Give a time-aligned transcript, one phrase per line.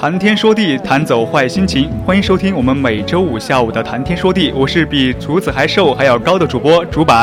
[0.00, 1.90] 谈天说地，谈走坏心情。
[2.06, 7.14] 欢迎收听我们每周五下午的谈天说地，我是比竹子还瘦还要高的主播竹柏。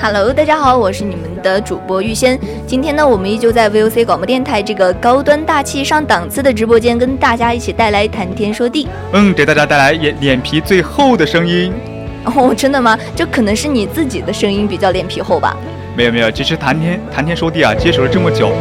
[0.00, 2.38] Hello，大家好，我是你们的主播玉仙。
[2.68, 8.86] 今天呢，我们依旧在 VOC 广播电台这个高端大气上档次的直播间，跟大家一起带来谈天说地。
[9.12, 11.72] 嗯，给大家带来脸脸皮最厚的声音。
[12.26, 12.96] 哦，真的吗？
[13.16, 15.56] 这可能是你自己的声音比较脸皮厚吧？
[15.96, 18.52] 没有没有，其实谈天谈天说地啊，接手了这么久，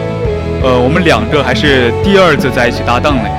[0.64, 3.30] 呃，我们两个还是第二次在一起搭档呢。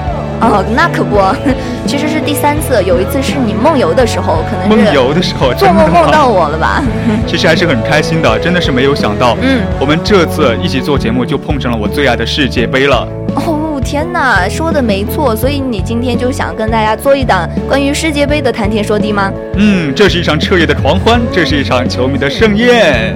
[0.40, 1.20] 哦，那可不，
[1.86, 2.82] 其实是第三次。
[2.84, 6.82] 有一次是你梦游的时候，可能是梦游的时候，做梦梦到我了吧？
[7.26, 13.06] 其实还是很开心的，真的是没有想到，嗯，我们这次一起做节目就碰上了我最爱的世界杯了。
[13.36, 15.36] 哦，天哪，说的没错。
[15.36, 19.30] 所以你今天就想跟大家做一档关于世界杯的谈天说地吗？
[19.54, 23.14] 嗯，这是一场彻夜的狂欢，这是一场球迷的盛宴。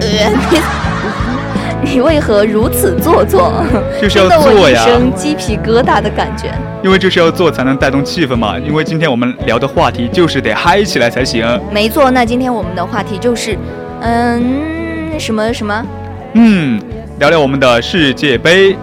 [1.95, 3.53] 你为何如此做作？
[4.03, 4.83] 就是要做呀！
[4.83, 6.53] 一身鸡皮疙瘩的感觉。
[6.83, 8.59] 因为就是要做才能带动气氛嘛。
[8.59, 11.47] 因为今天我们聊的话题就是得嗨起来才行。
[11.73, 13.57] 没错，那今天我们的话题就是，
[14.01, 15.87] 嗯，什么什么？
[16.33, 16.83] 嗯，
[17.21, 18.77] 聊聊我们的世界杯。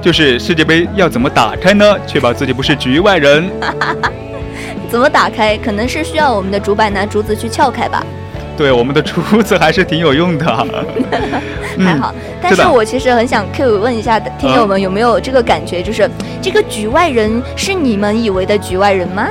[0.00, 1.96] 就是世界杯要怎么打开呢？
[2.06, 3.50] 确保自己不是局外人。
[4.88, 5.56] 怎么打开？
[5.58, 8.06] 可能是需要我们的主板拿竹子去撬开吧。
[8.60, 10.44] 对，我们的厨子还是挺有用的，
[11.80, 12.14] 还好。
[12.42, 16.06] 但是我其实很想 Q 问一下听友们，有没有这个感觉，就是
[16.42, 19.28] 这个局外人是你们以为的局外人吗？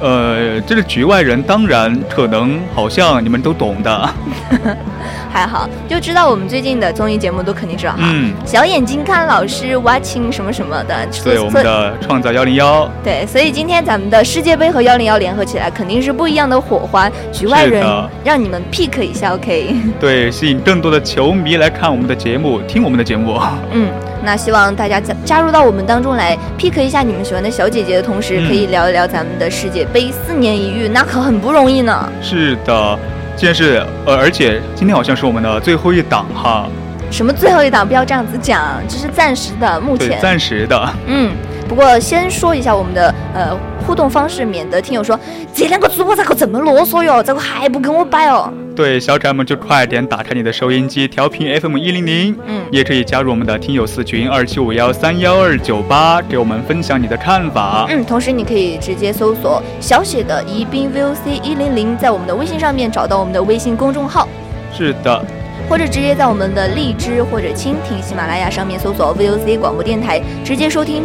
[0.00, 4.10] 呃，这个局外人，当然可能好像你们都懂的。
[5.32, 7.98] 还好，就知道我们最近的综艺节目都肯定知道哈。
[8.02, 8.32] 嗯。
[8.44, 11.06] 小眼睛看老师，watching 什么什么的。
[11.24, 12.90] 对，我们的创造幺零幺。
[13.02, 17.10] 对，所以今天咱们的世界杯和幺零幺联合起来，肯定是不一样的火花。
[17.32, 17.84] 局外人，
[18.24, 19.74] 让你们 pick 一下，OK？
[19.98, 23.38] 对，吸引更多的球迷来看我们的节目，听我们的节目。
[23.72, 23.88] 嗯，
[24.24, 32.08] 那希望大家加加入到我们当中来，pick 一下你们喜欢的小姐姐的同时，可以聊一聊咱们的世界杯，四年一遇，那可很不容易呢。
[32.22, 32.98] 是的。
[33.36, 36.68] 现在是呃，而且今天好像是我们的最后一档哈。
[37.10, 37.86] 什么最后一档？
[37.86, 40.94] 不要这样子讲，这是暂时的，目前暂时的。
[41.06, 41.32] 嗯，
[41.70, 43.56] 不过先说一下我们的呃。
[43.86, 45.18] 互动方式，免得听友说
[45.52, 47.20] 这两个主播咋个这么啰嗦哟？
[47.20, 48.48] 咋个还不跟我摆哦？
[48.76, 52.36] 对，小可爱们就快点打开你的收音机，调频 FM 一零零。
[52.46, 57.86] 嗯，也可以加入我们的听友四群二七五幺三幺二九八，给我们分享你的看法。
[57.88, 64.28] 嗯，同时你可以直接搜索小写的宜宾 VOC 一零零，在我们的微信上面找到我们的微信公众号。
[64.72, 65.24] 是的，
[65.68, 71.02] 或者直接在我们的荔枝或者蜻蜓、喜马拉雅上面搜索 VOC 广播电台，直接收听。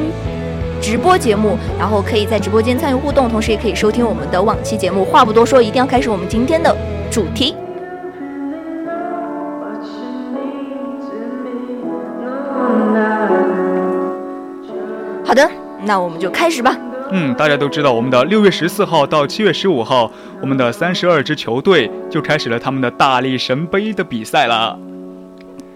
[0.81, 5.03] 直播节目，然后可以在直播间参与互动，同时也可以收听我们的往期节目。
[5.03, 6.75] 话不多说，一定要开始我们今天的
[7.11, 7.55] 主题。
[15.25, 15.49] 好的，
[15.83, 16.77] 那我们就开始吧。
[17.11, 20.11] 嗯，大家都知道，我们的六月十四号到七月十五号，
[20.41, 24.77] 我们的三十二支球队就开始了他们的大力神杯的比赛了。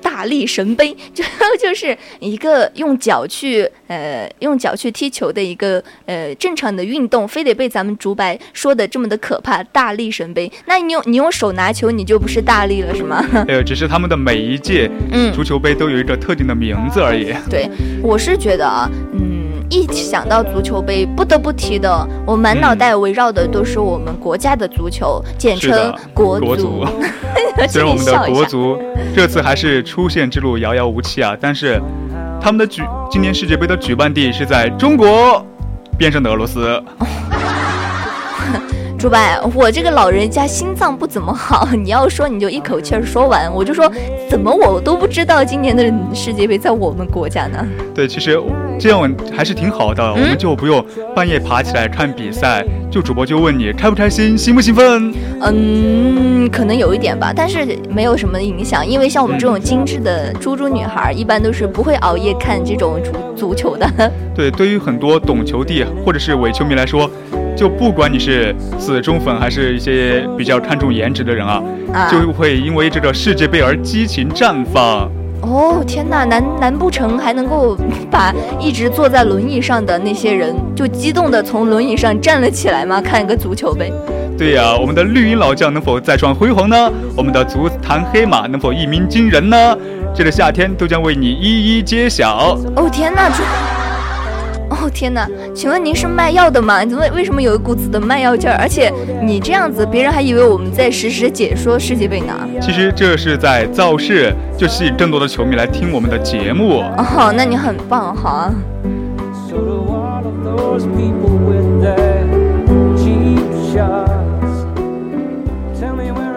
[0.02, 1.24] 大力神杯 就
[1.60, 9.64] 就是一个用脚去呃用脚去踢球的一个呃正常的运动，非得被咱们竹白说的这么的可怕。
[9.72, 13.24] 大力神杯，那你用你用手拿球，你就不是大力了是吗？
[13.48, 17.34] 呃，只是他们的每一届嗯足球杯都有一个特定的名字而已。
[17.50, 17.70] 对，
[18.02, 19.39] 我是觉得啊，嗯。
[19.70, 26.84] 一想到足球杯，不得不提的，我满脑袋围绕的都是我们国家的足球，简称国足。
[27.70, 28.78] 虽然我们的国足
[29.16, 31.80] 这次还是出线之路遥遥无期啊，但是
[32.42, 32.82] 他们的举
[33.12, 35.46] 今年世界杯的举办地是在中国
[35.98, 36.82] 边上的俄罗斯。
[38.98, 43.90] 朱白，我这个老人家心脏不怎么好，你要说你就一口气儿说完，我就说
[44.30, 47.66] 怎么我都不知道今年的世界杯在我们国家呢？
[47.94, 48.42] 对，其实
[48.80, 50.84] 这样还是挺好的，我们就不用
[51.16, 55.14] 半夜爬起来看比赛，就主播就问你开不开心，兴不兴奋？
[55.42, 63.90] 嗯，可能有一点吧，但是没有什么影响，因为像我们这种精致的猪猪女孩，一般都是不会熬夜看这种足足球的。
[64.34, 67.10] 对，对于很多懂球帝或者是伪球迷来说。
[67.56, 71.62] 就不管你是死忠粉，还是一些比较看重颜值的人啊，
[72.10, 75.12] 就会因为这个世界杯而激情绽放。
[75.42, 77.78] 哦天哪，难难不成还能够
[78.12, 83.02] 把一直坐在轮椅上的那些人，就激动的从轮椅上站了起来吗？
[83.02, 83.92] 看一个足球呗。
[84.38, 86.92] 对呀，我们的绿茵老将能否再创辉煌呢？
[87.16, 89.78] 我们的足坛黑马能否一鸣惊人呢？
[90.16, 92.58] 这个夏天都将为你一一揭晓。
[92.76, 93.30] 哦天哪！
[94.82, 96.86] 哦天哪，请问您是卖药的吗？
[96.86, 98.56] 怎么为什么有一股子的卖药劲儿？
[98.58, 98.92] 而且
[99.22, 102.34] 你这样子，别人还以为我们在实时解说世界杯呢。
[102.62, 106.80] 其实这是在造势，就吸引更多的球迷来听我们的节目。
[106.98, 108.52] 哦，那你很棒哈。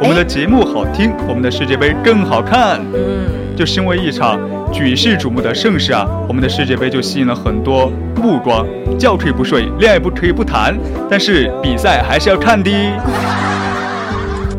[0.00, 2.80] 我们的节目好听，我们的世界杯更好看。
[2.92, 3.41] 嗯。
[3.56, 4.40] 就身为一场
[4.72, 8.66] 举世瞩目的盛事啊，我们的世界杯就吸引了很多目光。
[8.98, 10.76] 觉可以不睡，恋爱不可以不谈，
[11.10, 12.70] 但是比赛还是要看的。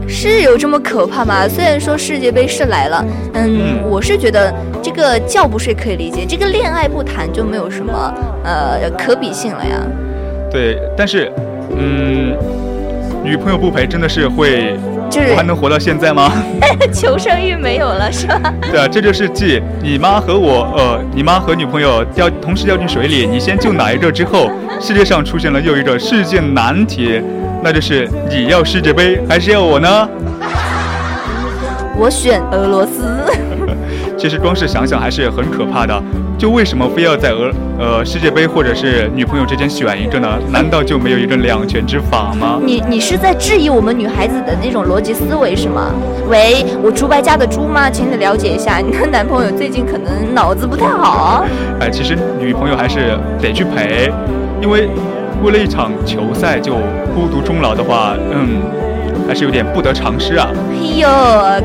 [0.08, 1.48] 是有这么可怕吗？
[1.48, 8.14] 虽然说世界杯是来了，嗯，我是觉得这个觉不睡可以理解，这个恋爱不谈就没有什么
[8.44, 9.82] 呃可比性了呀。
[10.52, 11.32] 对，但是，
[11.76, 12.38] 嗯，
[13.24, 14.78] 女朋友不陪真的是会。
[15.20, 16.32] 我还能活到现在吗？
[16.94, 18.54] 求生欲没有了是吧？
[18.62, 24.50] 对啊，这就是继你妈和我，呃，你妈和女朋友掉同时掉进水里，你先救哪一个之后，
[24.80, 27.22] 世界上出现了又一个世界难题，
[27.64, 30.10] 那就是你要世界杯还是要我呢？
[31.96, 33.23] 我选俄罗斯。
[34.24, 36.02] 其实光是想想还是很可怕的。
[36.38, 40.40] 就为什么非要在俄呃世界杯或者是女朋友之间选一个呢？
[40.50, 42.58] 难道就没有一个两全之法吗？
[42.64, 45.92] 你你是在质疑我们女孩子的那种逻辑思维是吗？
[46.30, 47.90] 喂，我猪白家的猪吗？
[47.90, 51.46] 请你了解一下，你的男朋友最近可能脑子不太好。
[51.82, 54.10] 哎，其实女朋友还是得去陪，
[54.62, 54.88] 因为
[55.44, 56.76] 为了一场球赛就
[57.14, 58.62] 孤独终老的话，嗯。
[59.28, 60.50] 还是有点不得偿失啊！
[60.72, 61.08] 哎呦，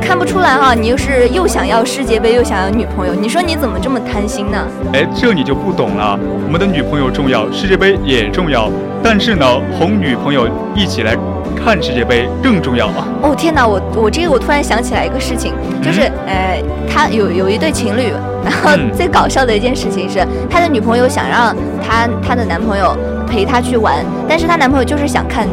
[0.00, 4.66] 看不出来哈，你又是又想要世界杯，又想要女朋友，你说你怎么这么贪心呢？
[4.92, 6.18] 哎，这你就不懂了。
[6.46, 8.70] 我们的女朋友重要，世界杯也重要，
[9.02, 9.46] 但是呢，
[9.78, 11.16] 哄女朋友一起来
[11.62, 13.06] 看世界杯更重要啊！
[13.22, 15.52] 哦天哪，我我这个我突然想起来一个事情，
[15.82, 18.12] 就是呃，他有有一对情侣，
[18.44, 21.54] 然后最搞笑的一件事情是，他的女朋友想让
[21.86, 22.96] 他他的男朋友
[23.28, 25.46] 陪他去玩，但是他男朋友就是想看。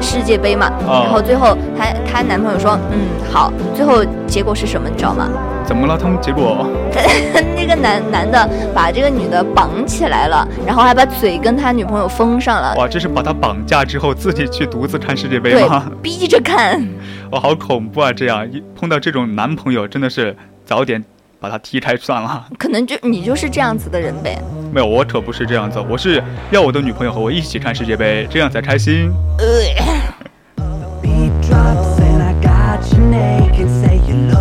[0.00, 3.00] 世界杯嘛，然后最后她她男朋友说，嗯
[3.30, 5.28] 好，最后结果是什么你知道吗？
[5.64, 5.98] 怎么了？
[5.98, 6.66] 他们结果？
[7.54, 12.74] 那个男男的把这个女的绑起来了，然后还把嘴跟他女朋友封上了。
[12.76, 15.90] 哇，这是把他绑架之后自己去独自看世界杯吗？
[16.02, 16.80] 逼着看。
[17.32, 18.12] 哇，好恐怖啊！
[18.12, 20.34] 这样一碰到这种男朋友，真的是
[20.64, 21.04] 早点。
[21.40, 24.38] 把他踢开算了，可能就你就是这样子的人呗。
[24.72, 29.12] 没有，我可不是这样子，我是要我的女朋友和我一起看世界杯，这样才开心。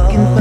[0.09, 0.36] 刚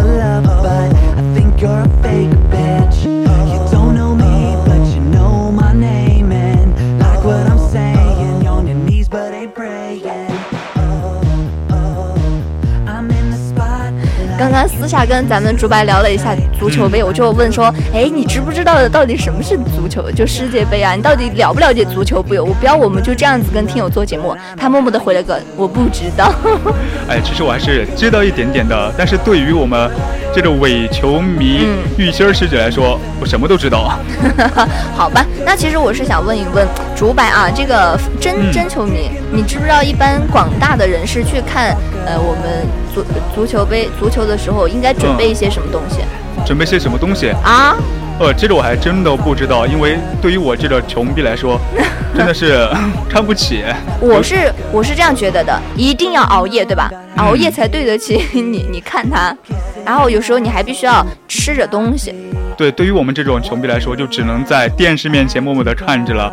[14.57, 20.11] 刚私下跟咱们竹白聊了一下足球杯，我就问说，哎，你知不知道到底什么是足球？
[20.11, 22.23] 就世界杯啊，你到底了不了解足球？
[22.23, 24.35] 不，我不要，我们就这样子跟听友做节目。
[24.57, 26.33] 他默默的回了个我不知道。
[27.07, 29.91] 哎，其实我还是知道一点点的，但是对于我们
[30.35, 33.93] 这种伪球迷玉心师姐来说，我什么都知道。
[34.97, 42.67] 好吧，那其实我是想问一问竹白啊，这个真真球迷，你知不知道一般广大的人士去看呃我们
[43.03, 44.25] 足足球杯足球？
[44.27, 45.99] 的时候应该准备一些什么东西？
[46.45, 47.77] 准备些什么东西啊？
[48.19, 51.61] 呃，这个我还真的不知道，因为对于我这个穷逼来说，
[52.17, 52.67] 真的是
[53.11, 53.63] 看不起。
[54.01, 56.91] 我是我是这样觉得的，一定要熬夜，对吧？
[57.17, 58.67] 熬夜才对得起 你。
[58.71, 59.37] 你看他，
[59.85, 62.15] 然后有时候你还必须要吃着东西。
[62.57, 66.33] 对，对于我们这种穷逼来说，就只能在电视面前默默的看着了。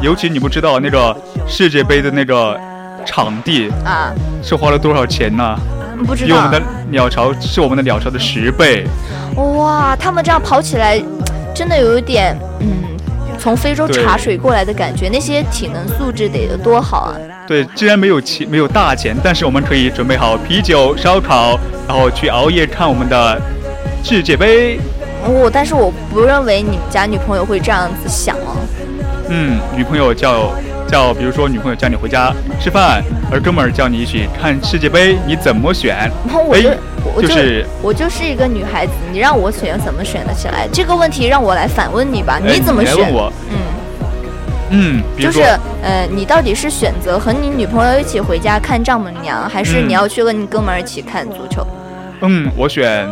[0.00, 1.14] 尤其你不知道那个
[1.46, 2.58] 世界杯的那个
[3.04, 5.58] 场地啊，是花了多少钱呢？
[6.04, 8.86] 不知道，我们的鸟巢是我们的鸟巢的十倍。
[9.36, 11.00] 哇，他们这样跑起来，
[11.54, 12.68] 真的有一点，嗯，
[13.38, 17.14] 从非洲茶水过来的感觉，那些体能素质得有多好啊！
[17.46, 23.40] 对，既然没有钱，没有大钱，但是我们可以准备好啤酒、烧烤，然后去熬夜看我们的
[24.04, 24.78] 世界杯。
[25.24, 28.56] 我，但是我不认为你们家女朋友会这样子想哦。
[29.28, 30.52] 嗯，女朋友叫
[30.90, 36.10] 叫，比如说女朋友叫你回家吃饭，而哥们儿叫你一起看世界杯，你怎么选？
[36.48, 36.70] 我就
[37.14, 40.68] 我就是我就是一个女孩子，你让我选怎么选得起来？
[40.72, 42.94] 这个问题让我来反问你吧，你怎么选？
[43.50, 43.60] 嗯
[44.72, 45.42] 嗯，就是
[45.82, 51.66] 呃，你到底是选择和你女朋友一起回家看丈母娘，还是你要去和你哥们儿一起看足球？
[52.22, 53.08] 嗯，我选。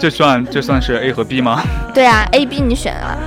[0.00, 1.60] 这算这算是 A 和 B 吗？
[1.92, 3.18] 对啊，A、B 你选啊。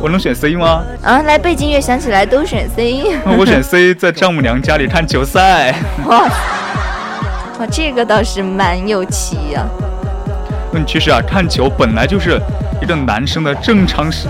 [0.00, 0.82] 我能选 C 吗？
[1.02, 3.16] 啊，来背景乐响起来都选 C。
[3.36, 5.74] 我选 C， 在丈母娘家里看球赛。
[6.06, 6.20] 哇，
[7.58, 9.66] 哇，这个倒是蛮有奇呀。
[10.72, 12.40] 嗯，其实啊，看球本来就是
[12.80, 14.28] 一个男生的正常是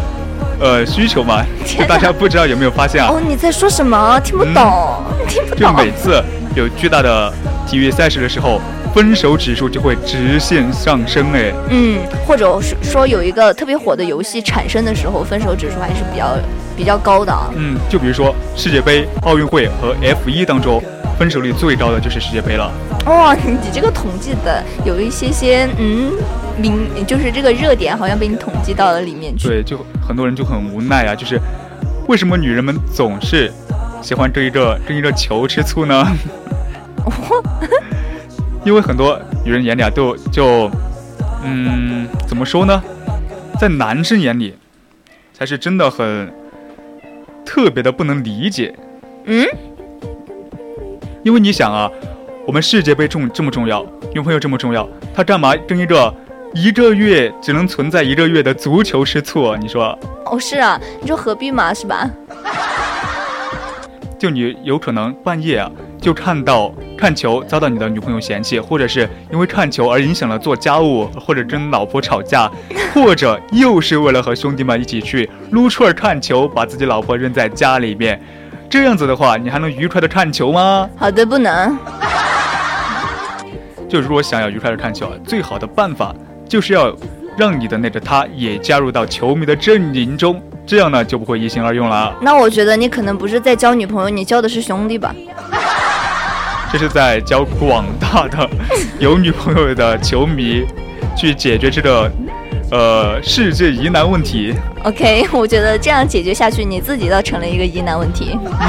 [0.58, 1.44] 呃需求嘛。
[1.86, 3.10] 大家不知道有没有发现啊？
[3.12, 4.18] 哦，你在说什么？
[4.20, 5.58] 听不懂，听不懂。
[5.58, 6.22] 就每次
[6.54, 7.30] 有巨大的
[7.66, 8.58] 体育赛事的时候。
[8.98, 16.36] 分手指数就会直线上升哎，嗯，或者是说有一个特别火的游戏产生的时候，分手指数还是比较
[16.76, 17.48] 比较高的啊。
[17.54, 20.82] 嗯，就比如说世界杯、奥运会和 F 一当中，
[21.16, 22.72] 分手率最高的就是世界杯了。
[23.06, 26.10] 哇，你这个统计的有一些些，嗯，
[26.56, 29.46] 明就是这个热点好像被你统计到了里面去。
[29.46, 31.40] 对，就很多人就很无奈啊，就是
[32.08, 33.52] 为什么女人们总是
[34.02, 36.04] 喜欢追一个跟一个球吃醋呢？
[38.68, 40.70] 因为很多女人眼里啊，都就，
[41.42, 42.82] 嗯，怎么说呢，
[43.58, 44.54] 在男生眼里，
[45.32, 46.30] 才是真的很
[47.46, 48.74] 特别的不能理解。
[49.24, 49.46] 嗯，
[51.22, 51.90] 因为你想啊，
[52.46, 53.82] 我们世界杯重这么重要，
[54.12, 56.14] 女朋友这么重要，他干嘛跟一个
[56.52, 59.56] 一个月只能存在一个月的足球吃醋？
[59.56, 59.98] 你说？
[60.26, 62.06] 哦，是啊，你说何必嘛，是吧？
[64.18, 65.70] 就你有可能半夜啊。
[66.00, 72.50] 就看到看球遭到你的女朋友嫌弃，或者是因为看球而影响了做家务，或者跟老婆吵架，
[72.94, 78.20] 或者又是为了和兄弟们一起去撸串看球，把自己老婆扔在家里面，
[78.70, 80.88] 这样子的话，你还能愉快的看球吗？
[80.96, 81.76] 好的，不能。
[83.88, 86.14] 就如果想要愉快的看球啊，最好的办法
[86.46, 86.94] 就是要
[87.36, 92.14] 让你的那个他也加入到球迷的阵营中，这样呢就不会一心二用了。
[92.20, 95.14] 那我觉得你可能不是在交女朋友，你交的是兄弟吧？
[96.70, 98.48] 这是在教广大的
[99.00, 100.66] 有女朋友的球迷
[101.16, 102.10] 去解决这个
[102.70, 104.54] 呃世界疑难问题。
[104.84, 108.38] OK，我觉得这样解决下去，你自己倒成了一个疑难问题。
[108.44, 108.68] 嗯。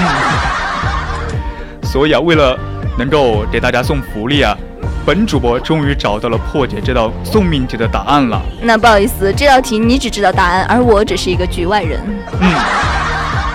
[1.84, 2.58] 所以啊，为了
[2.98, 4.58] 能够给大家送福利啊，
[5.06, 8.41] 本主播终于找到了破解这道送命题的答案了。
[8.62, 12.00] 那不好意思，这道题你只知道答案，而我只是一个局外人。
[12.39, 12.50] 嗯。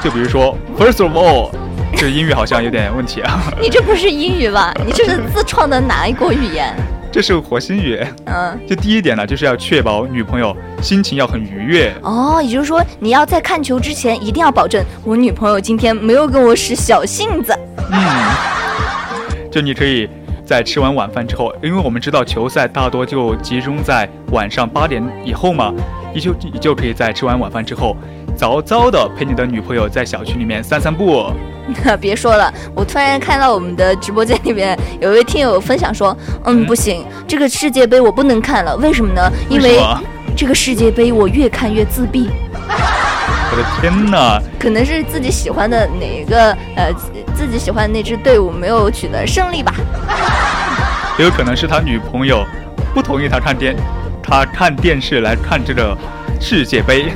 [0.02, 1.50] 就比如说，First of all。
[1.96, 3.40] 这英语好像有点问题啊！
[3.60, 4.74] 你这不是英语吧？
[4.84, 6.74] 你这是自创的哪一国语言？
[7.10, 8.04] 这是火星语。
[8.26, 11.94] 嗯，就第一点呢，就是要确保女朋友心情要很愉悦。
[12.02, 17.56] 哦，也就是说，你要在看球之前一定要保证我女朋友今天没有跟我使小性子。
[17.92, 20.08] 嗯，就你可以
[20.44, 25.72] 在吃完晚饭之后，因为我们知道球赛大多就集中在晚上八点以后嘛，
[26.12, 27.96] 你就你就可以在吃完晚饭之后。
[28.36, 31.32] 早早的陪你的女朋友在小区里面散散步。
[32.00, 39.30] 别说了，我突然看到我们的直播间里面有一位听友分享说：“嗯，不行，这个世界杯我不能看了，为什么呢？
[39.48, 39.80] 因为
[40.36, 42.30] 这个世界杯我越看越自闭。
[43.50, 44.40] ”我的天哪！
[44.58, 46.92] 可能是自己喜欢的哪个呃，
[47.34, 49.72] 自己喜欢的那支队伍没有取得胜利吧。
[51.18, 52.44] 也有可能是他女朋友
[52.92, 53.76] 不同意他看电，
[54.22, 55.96] 他看电视来看这个
[56.40, 57.12] 世界杯。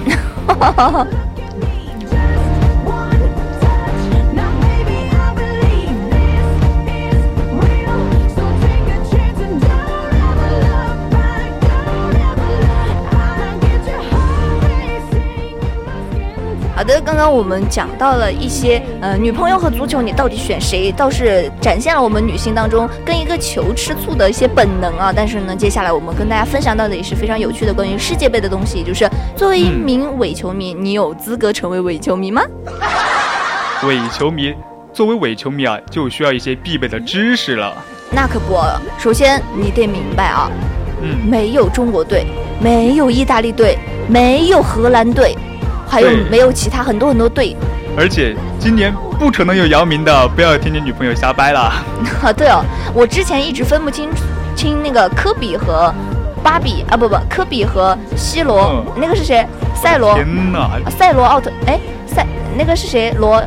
[16.88, 20.90] 的，刚刚我们讲到了一些，呃，女朋友和足球，你到底选谁？
[20.90, 25.12] 倒是展现了我们女性当中跟一个球吃醋的一些本能啊。
[25.14, 32.42] 但是呢，接下来我们跟大家分享到的也是非常有趣的关于世界杯的东西，就是作为一名伪球迷，你有资格成为伪球迷吗？
[33.86, 34.54] 伪球迷，
[34.94, 37.76] 作为伪球迷啊，就需要一些必备的知识了。
[38.10, 38.56] 那可不，
[38.98, 40.50] 首先你得明白啊，
[41.02, 42.24] 嗯，没有中国队，
[42.58, 43.76] 没有意大利队，
[44.08, 45.36] 没有荷兰队。
[45.88, 47.56] 还有没有其他很多很多队？
[47.96, 51.60] 而且今年不可能有姚明的，不要听你女朋友瞎掰了。
[52.22, 52.62] 啊，对哦，
[52.94, 54.08] 我之前一直分不清
[54.54, 55.92] 清那个科比和
[56.42, 59.44] 芭比啊，不不，科比和 C 罗，那个是谁？
[59.74, 60.14] 赛罗。
[60.14, 60.70] 天哪！
[60.90, 62.26] 赛罗奥特，哎，赛
[62.56, 63.12] 那个是谁？
[63.18, 63.42] 罗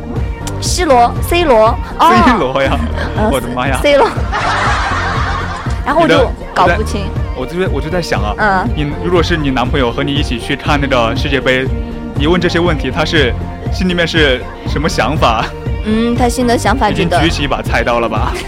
[0.60, 2.78] ，C 罗，C 罗，C 罗呀，
[3.30, 4.06] 我的妈呀，C 罗。
[5.84, 7.06] 然后我就搞不清，
[7.36, 11.66] 我就我就在想啊，嗯，你如果是你男朋友和你一起去看那个世界杯，
[12.16, 13.32] 你问这些问题，他是
[13.72, 15.44] 心里面是什么想法？
[15.84, 18.32] 嗯，他心的想法已经举起一把菜刀了吧？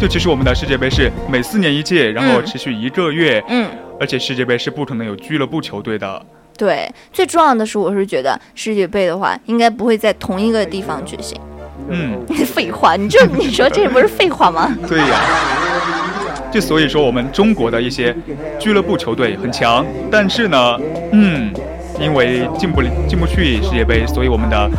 [0.00, 3.68] 就其实我们的世界杯是每四年一届，然后持续一个月，嗯，
[4.00, 6.24] 而且世界杯是不可能有俱乐部球队的。
[6.56, 11.40] 对，最重要的是，我是觉得世界杯的话，应该不会在同一个地方举行。
[11.88, 14.72] 嗯， 废话，你这你说这不是废话吗？
[14.88, 15.20] 对呀，
[16.50, 18.14] 就所以说我们中国的一些
[18.58, 20.78] 俱乐部球队很强，但是呢，
[21.12, 21.52] 嗯。
[22.00, 24.70] 因为进不进不去世界杯，所以我们的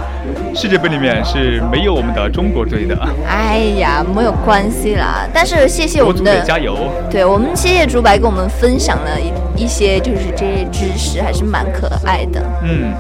[0.56, 2.98] 世界杯里面是没有我们的中国队的。
[3.28, 5.28] 哎呀，没有关系啦。
[5.34, 6.78] 但是谢谢我们的加油。
[7.12, 12.42] 对我们谢谢竹白跟我们分享了一一些就是这些知识，还是蛮可爱的。
[12.64, 12.94] 嗯。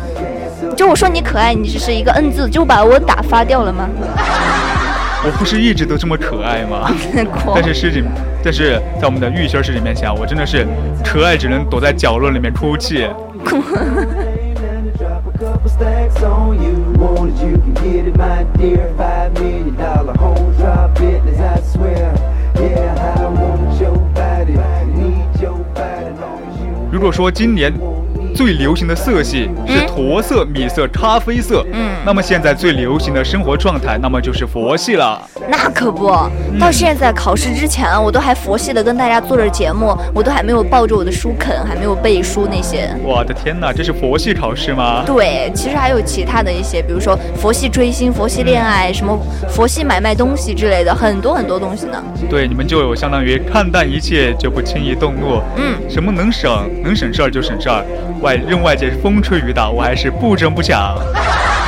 [0.75, 3.87] 就我说你可爱，你只是一个嗯字，就把我打发掉了吗？
[5.21, 6.89] 我不是一直都这么可爱吗？
[7.53, 8.05] 但是事情，
[8.43, 10.65] 但是在我们的玉仙师姐面前，我真的是
[11.03, 13.05] 可爱，只能躲在角落里面哭泣。
[26.91, 27.73] 如果说今年。
[28.35, 31.65] 最流行的色系是驼色、米色、咖啡色。
[31.73, 35.21] 嗯，那么现在最流行的生活状态，那么就是佛系了。
[35.49, 36.11] 那可不，
[36.59, 42.89] 到现在考试之前，我都还佛系的跟大家做着节目，我都还没有抱着我的书啃，还没有背书那些。
[43.03, 45.03] 我的天哪，这是佛系考试吗？
[45.05, 49.17] 对，其实还有其他的一些，比如说佛系追星、佛系恋爱，什么
[49.49, 52.03] 佛系买卖东西之类的，很多很多东西呢。
[52.29, 55.41] 对，你们就有相当于看淡一切，就不轻易动怒。
[55.57, 57.83] 嗯，什么能省能省事儿就省事儿。
[58.21, 60.95] 外任外界风吹雨打，我还是不争不抢。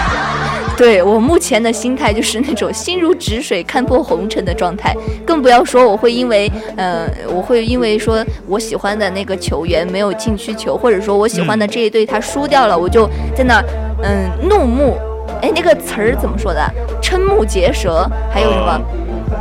[0.78, 13.64] 对我目前的心态就是那种心如止水、看破红尘的状态，更不要说我会因为，呃，我会因为说我喜欢的那个球员没有进去球，或者说我喜欢的这一队他输掉了，我就在那，
[14.02, 14.98] 嗯，怒目，
[15.42, 16.62] 哎，那个词儿怎么说的？
[17.00, 18.82] 瞠目结舌，还有什么？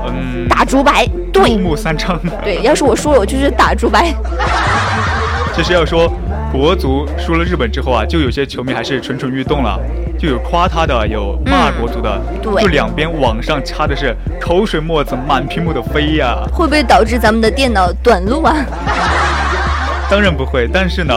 [0.08, 2.20] 嗯，打竹白，对，怒目三张。
[2.44, 4.12] 对，要是我输了，我就是打竹白。
[5.56, 6.12] 这是要说。
[6.50, 9.78] 国足输了日本之后啊，就有些球迷还是蠢蠢欲动了，
[10.18, 16.42] 就有夸他的，有骂国足的，就两边网上掐的是口水沫子满屏幕的飞呀。
[16.52, 18.56] 会不会导致咱们的电脑短路啊？
[20.10, 21.14] 当然不会，但是呢，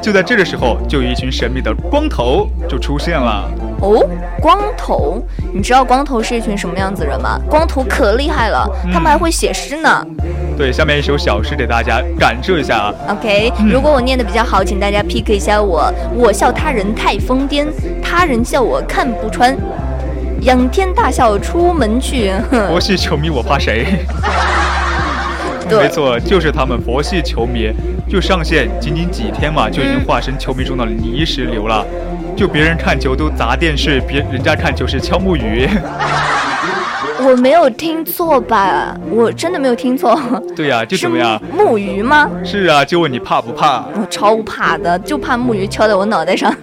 [0.00, 3.48] 就在这个时候，就有一群神秘的光头就出现了。
[3.80, 4.04] 哦，
[4.40, 7.40] 光头，你知道光头是一群什么样子人吗？
[7.48, 10.04] 光头可厉害了，他们还会写诗呢。
[10.56, 12.94] 对，下面一首小诗给大家感受一下啊。
[13.08, 15.92] OK，如果我念的比较好，请大家 PK 一下我。
[16.14, 17.66] 我笑他人太疯癫，
[18.02, 19.56] 他人笑我看不穿。
[20.42, 22.32] 仰天大笑出门去。
[22.68, 23.86] 佛系球迷我怕谁？
[25.70, 27.72] 没错，就是他们佛系球迷，
[28.08, 31.86] 就上线仅仅几天嘛，就已经化身球迷中的泥石流了。
[32.36, 35.66] 就别人看球都砸电视，别人家看球是敲木鱼。
[37.24, 38.96] 我没有听错吧？
[39.10, 40.18] 我真的没有听错。
[40.56, 41.40] 对呀，就怎么样？
[41.56, 42.28] 木鱼吗？
[42.44, 43.84] 是啊，就问你怕不怕？
[43.94, 46.54] 我超怕的，就怕木鱼敲在我脑袋上。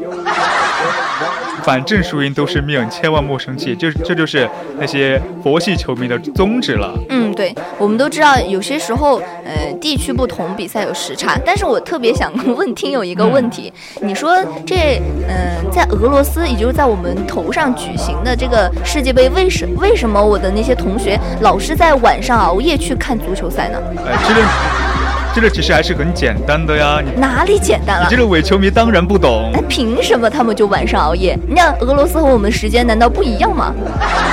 [1.69, 3.75] 反正输赢都是命，千万莫生气。
[3.75, 6.91] 就这就是那些佛系球迷的宗旨了。
[7.09, 11.39] 嗯，对，我们都知道，有些时候，呃，地区不同，比赛有时差。
[11.45, 23.77] 但是我特别想问听友一个问题：你说这，嗯，在俄罗斯，也就是在我们头上举行的这个世界杯，为什为什么我的那些同学老是在晚上熬夜去看足球赛呢？
[24.07, 24.88] 哎，这个。
[25.33, 28.07] 这个其实还是很简单的呀，你哪里简单了？
[28.09, 29.51] 你这个伪球迷当然不懂。
[29.53, 31.37] 哎，凭什么他们就晚上熬夜？
[31.47, 33.73] 那俄罗斯和我们时间难道不一样吗？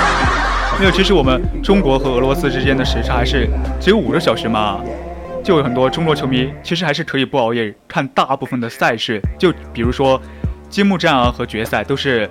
[0.79, 3.47] 没有，其实我们中国和俄罗斯之间的时差还是
[3.79, 4.79] 只有五个小时嘛。
[5.43, 10.21] 就有很多中国球迷其实还是可以不熬夜看大部分的赛事，就比如说
[10.69, 12.29] 揭幕战啊和决赛都是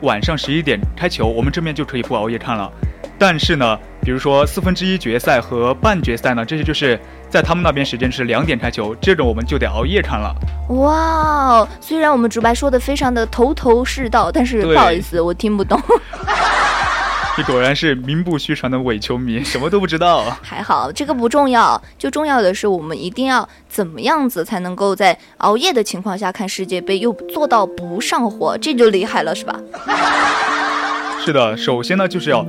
[0.00, 2.68] 晚上十一点开球，我们这边就可以不熬夜看了。
[3.18, 7.00] 但是呢，比如说四分之一决赛和半决赛呢，这些就是
[7.30, 10.34] 在他们那边时间是两点开球，这种我们就得熬夜看了。
[10.70, 15.80] 哇，虽然我们主白说的非常的头头是道，但是不好意思，我听不懂。
[17.38, 20.24] 你果然是名不虚传的伪球迷， 什么都不知道。
[20.42, 29.54] 还好，这个不重要，就重要的是我们一定要怎么样子才能够在熬夜的情况下看世界杯，又做到不上火，这就厉害了，是吧？
[31.26, 32.46] 是的，首先呢就是要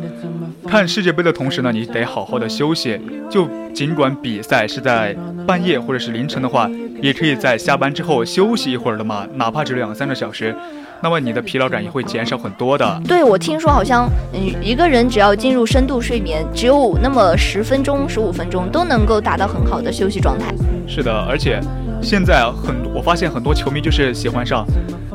[0.68, 3.00] 看世界杯的同时呢，你得好好的休息。
[3.28, 5.16] 就尽管比赛是在
[5.48, 6.70] 半夜或者是凌晨的话，
[7.02, 10.56] 也可以在下班之后休息一会儿的嘛，哪怕只两三个小时。
[11.02, 13.02] 那么你的疲劳感也会减少很多的。
[13.08, 20.54] 对，我听说好像，嗯，一个人只要进入深度睡眠，只有那么十分钟、十五分钟，都能够达到很好的休息状态。
[20.88, 21.60] 是的，而且
[22.02, 24.66] 现在很，我发现很多球迷就是喜欢上，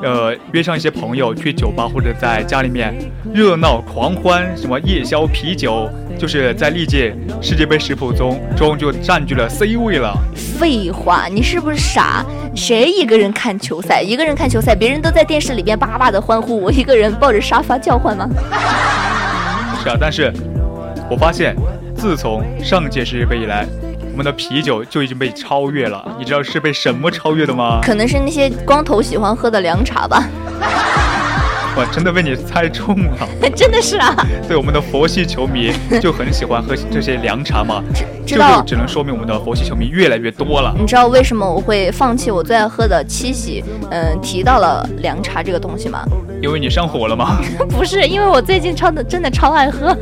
[0.02, 2.94] 呃，约上一些朋友去酒吧或者在家里面
[3.32, 5.88] 热闹狂欢，什么夜宵、啤酒。
[6.18, 10.16] 就是在历届世界杯食谱中中就占据了 C 位了。
[10.34, 12.24] 废话，你是不是傻？
[12.54, 14.00] 谁一个人看球赛？
[14.00, 18.28] 一个人看球赛，别人都在电视里边叭叭的欢呼，我一个人抱着沙发叫唤吗？
[19.82, 20.32] 是啊，但是
[21.10, 21.56] 我发现，
[21.96, 23.66] 自从上届世界杯以来，
[24.12, 26.04] 我们的啤酒就已经被超越了。
[26.18, 27.80] 你知道是被什么超越的吗？
[27.82, 30.28] 可能是那些光头喜欢喝的凉茶吧。
[31.76, 33.28] 哇，真的被你猜中了！
[33.56, 34.14] 真的是啊。
[34.46, 37.82] 对，我们的佛系球迷就很喜欢喝这些凉茶嘛，
[38.26, 40.74] 知道只能说明我们的佛系球迷越来越多了。
[40.78, 43.64] 你知道为什么我会放弃我最爱喝的七喜？
[43.90, 46.04] 嗯，提到了凉茶这个东西吗？
[46.42, 47.38] 因为你上火了吗？
[47.70, 49.96] 不是，因为我最近超的真的超爱喝。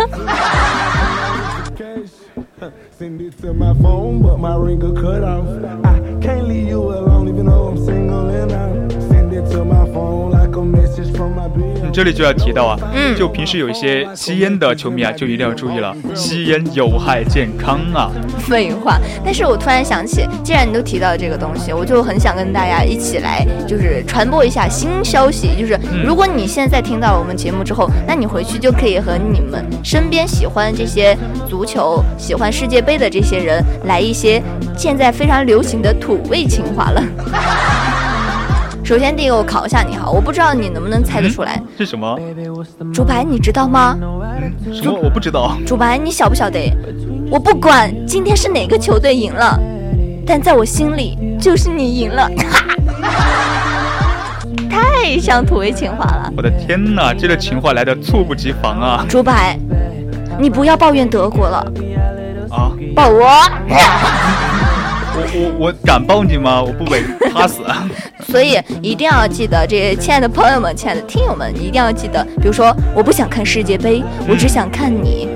[11.92, 18.10] 这里就要提到啊，嗯，就平时有一些吸烟的球迷啊，就一定要注意了，吸烟有害健康啊。
[18.38, 31.16] 废话，但是我突然想起，既然你都提到这个东西，我就很想跟大家一起来，就是传播一下新消息，就是如果你现在听到了我们节目之后，那你回去就可以和你们身边喜欢这些
[31.48, 34.40] 足球、喜欢世界杯的这些人来一些
[34.76, 37.02] 现在非常流行的土味情话了。
[38.90, 42.18] 首先，第一个我考一下你哈，我不知道你能不能猜得出来 是什么。
[42.92, 43.96] 主白，你知道吗？
[44.72, 44.98] 什么？
[45.00, 45.56] 我不知道。
[45.64, 46.76] 主白，你晓不晓得？
[47.30, 49.56] 我不管今天是哪个球队赢了，
[50.26, 52.28] 但在我心里就是你赢了。
[54.68, 56.32] 太像土味情话了。
[56.36, 59.06] 我的天哪，这个情话来的猝不及防啊！
[59.08, 59.56] 主白，
[60.36, 61.58] 你不要抱怨德国了。
[62.50, 62.72] 啊？
[62.96, 63.40] 抱我？
[65.20, 66.62] 我我我敢抱你吗？
[66.62, 67.02] 我不被
[67.32, 67.62] 怕死。
[68.28, 72.24] 所以一定要记得，这亲爱的朋友们、亲爱的听友们，一定要记得。
[72.40, 75.28] 比如说，我不想看世界杯，我只想看你。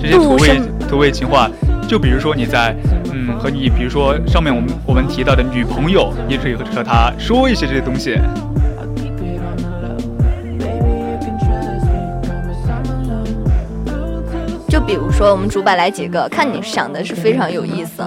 [0.00, 1.48] 这些土味土味情话，
[1.88, 2.74] 就比如说你在
[3.12, 8.18] 嗯和你，比如说上面我们我们提到的女朋友，也可以和和她说一些这些东西。
[14.86, 18.02] 比如说，我们主板来几个，看你想的是非常有意思。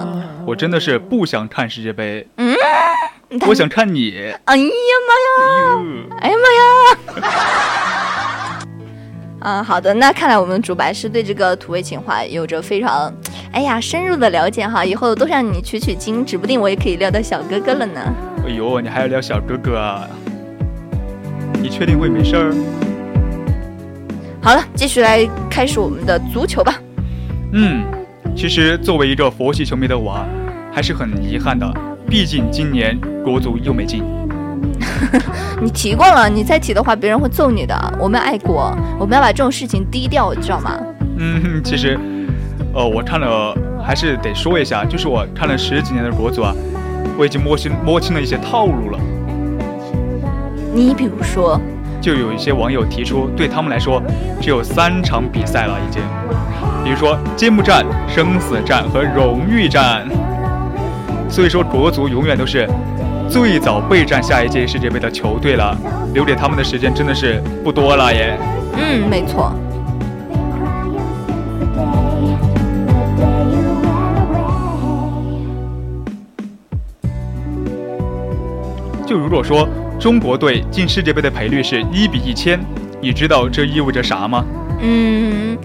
[0.46, 2.54] 我真的是不想看世界杯，嗯，
[3.48, 4.32] 我想看你。
[4.44, 4.64] 哎呀
[5.08, 6.08] 妈呀！
[6.20, 7.26] 哎呀妈呀！
[9.40, 13.12] 啊，好的，那看来我们主白是对这个土味情话有着非常，
[13.52, 14.84] 哎呀深入的了解哈。
[14.84, 18.00] 以后都让你取取经，指不定我也可以撩到小哥哥了呢。
[18.46, 20.08] 哎呦，你还要撩小哥哥啊？
[21.60, 22.54] 你确定会没事儿？
[24.46, 26.80] 好了，继续来开始我们的足球吧。
[27.50, 27.82] 嗯，
[28.36, 30.24] 其实作为一个佛系球迷的我，
[30.72, 31.68] 还是很遗憾的。
[32.08, 34.04] 毕竟今年国足又没进。
[35.60, 37.74] 你提过了，你再提的话，别人会揍你的。
[37.98, 40.78] 我们爱国，我们要把这种事情低调，知道吗？
[41.18, 41.98] 嗯，其实，
[42.72, 43.52] 呃，我看了，
[43.84, 46.54] 还是得说一下，就是我看了十几年的国足啊，
[47.18, 49.00] 我已经摸清摸清了一些套路了。
[50.72, 51.60] 你比如说。
[52.06, 54.00] 就有一些网友提出，对他们来说，
[54.40, 56.00] 只有三场比赛了，已经，
[56.84, 60.06] 比如说揭幕战、生死战和荣誉战。
[61.28, 62.70] 所以说，国足永远都是
[63.28, 65.76] 最早备战下一届世界杯的球队了，
[66.14, 68.38] 留给他们的时间真的是不多了耶。
[68.76, 69.52] 嗯，没错。
[79.04, 79.68] 就如果说。
[79.98, 82.60] 中国队进世界杯的赔率是一比一千，
[83.00, 84.44] 你知道这意味着啥吗？
[84.80, 85.56] 嗯，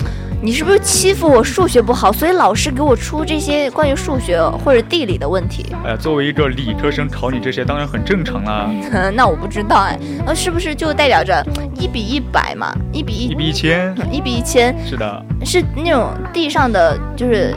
[0.41, 5.65] 你是不是欺负我数学不好，所以老师给我出这些关于数学或者地理的问题？
[5.83, 8.71] 呃，作为一个理科生，考你这些当然很正常了。
[9.13, 11.45] 那我不知道哎，呃，是不是就代表着
[11.77, 12.73] 一比一百嘛？
[12.93, 17.53] 一比一，一比一千， 一比一千，是的，是那种地上的，就是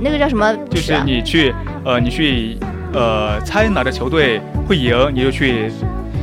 [0.00, 0.54] 那个叫什么？
[0.70, 1.52] 就是你去，
[1.84, 2.56] 呃，你去。
[2.92, 5.70] 呃，猜哪个球队会赢，你就去，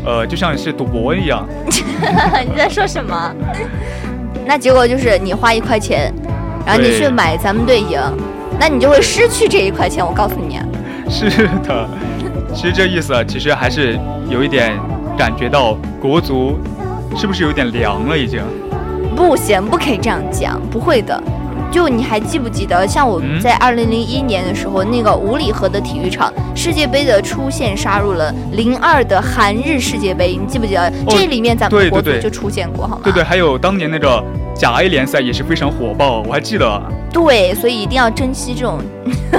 [0.05, 1.47] 呃，就像是赌博一样。
[1.69, 3.33] 你在说什么？
[4.45, 6.13] 那结果就是你花一块钱，
[6.65, 7.99] 然后你去买咱们队赢，
[8.59, 10.05] 那你就会失去这一块钱。
[10.05, 10.59] 我告诉你。
[11.09, 11.87] 是的，
[12.53, 13.97] 其实这意思其实还是
[14.29, 14.77] 有一点
[15.17, 16.59] 感觉到国足
[17.15, 18.41] 是不是有点凉了已经？
[19.15, 21.21] 不行，不可以这样讲，不会的。
[21.71, 30.91] 就你还记不记得，像我们在二零零一年的时候，那个五里河的体育场世界杯的出现杀入了零二的韩日世界杯，你记不记得？
[31.09, 33.01] 这里面咱们国足就出现过，好吗？
[33.03, 34.23] 对对，还有当年那个
[34.57, 36.81] 甲 A 联赛也是非常火爆，我还记得。
[37.13, 38.79] 对，所以一定要珍惜这种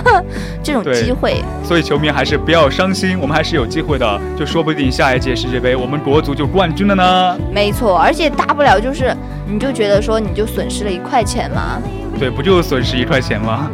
[0.63, 1.43] 这种机会。
[1.65, 7.37] 所以球迷还是不要伤心，我们还是有机会的，就说不定下一届世界杯我们国足就冠军了呢。
[7.53, 9.15] 没错，而且大不了就是，
[9.47, 11.83] 你就觉得说你就损失了一块钱嘛。
[12.19, 13.69] 对，不就损失一块钱吗？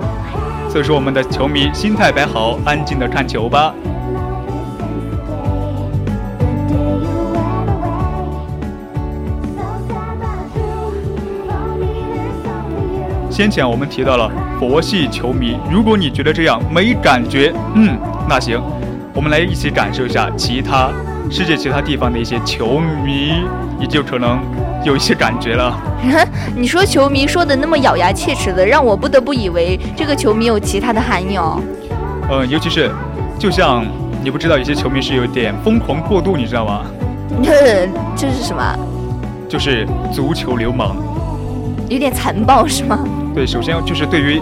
[0.70, 3.72] 所以说我们的球迷心态摆好，安静的看球吧。
[13.34, 18.62] 先前我们提到了佛系球迷，如果你觉得这样没感觉，嗯，那行，
[19.12, 20.88] 我们来一起感受一下其他
[21.28, 23.32] 世界其他地方的一些球迷，
[23.76, 24.38] 你就可能
[24.84, 25.76] 有一些感觉了。
[26.54, 31.60] 你说球迷说的那么咬牙切齿的，让我不得不以为这个球迷有其他的含义哦。
[32.30, 32.88] 嗯，尤其是，
[33.36, 33.84] 就像
[34.22, 36.82] 你不知道有些球迷是有点疯狂过度，你知道吗？
[37.42, 38.78] 这是什么？
[39.48, 40.96] 就是足球流氓。
[41.90, 42.98] 有点残暴是吗？
[43.34, 44.40] 对，首先就是对于，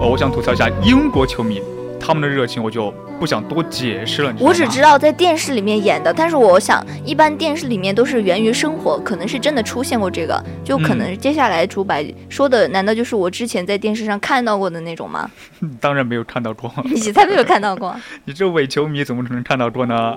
[0.00, 1.60] 呃，我想吐槽一下英国球迷，
[1.98, 4.32] 他们的热情我就不想多解释了。
[4.38, 15.28] 我只知道在电视里面演的，但是我想一般电视里面都是源于生活，可能是真的出现过这个，就可能接下来主白说的，难道就是我之前在电视上看到过的那种吗？
[15.80, 17.92] 当然没有看到过，你才没有看到过，
[18.24, 20.14] 你这伪球迷怎么可能看到过呢？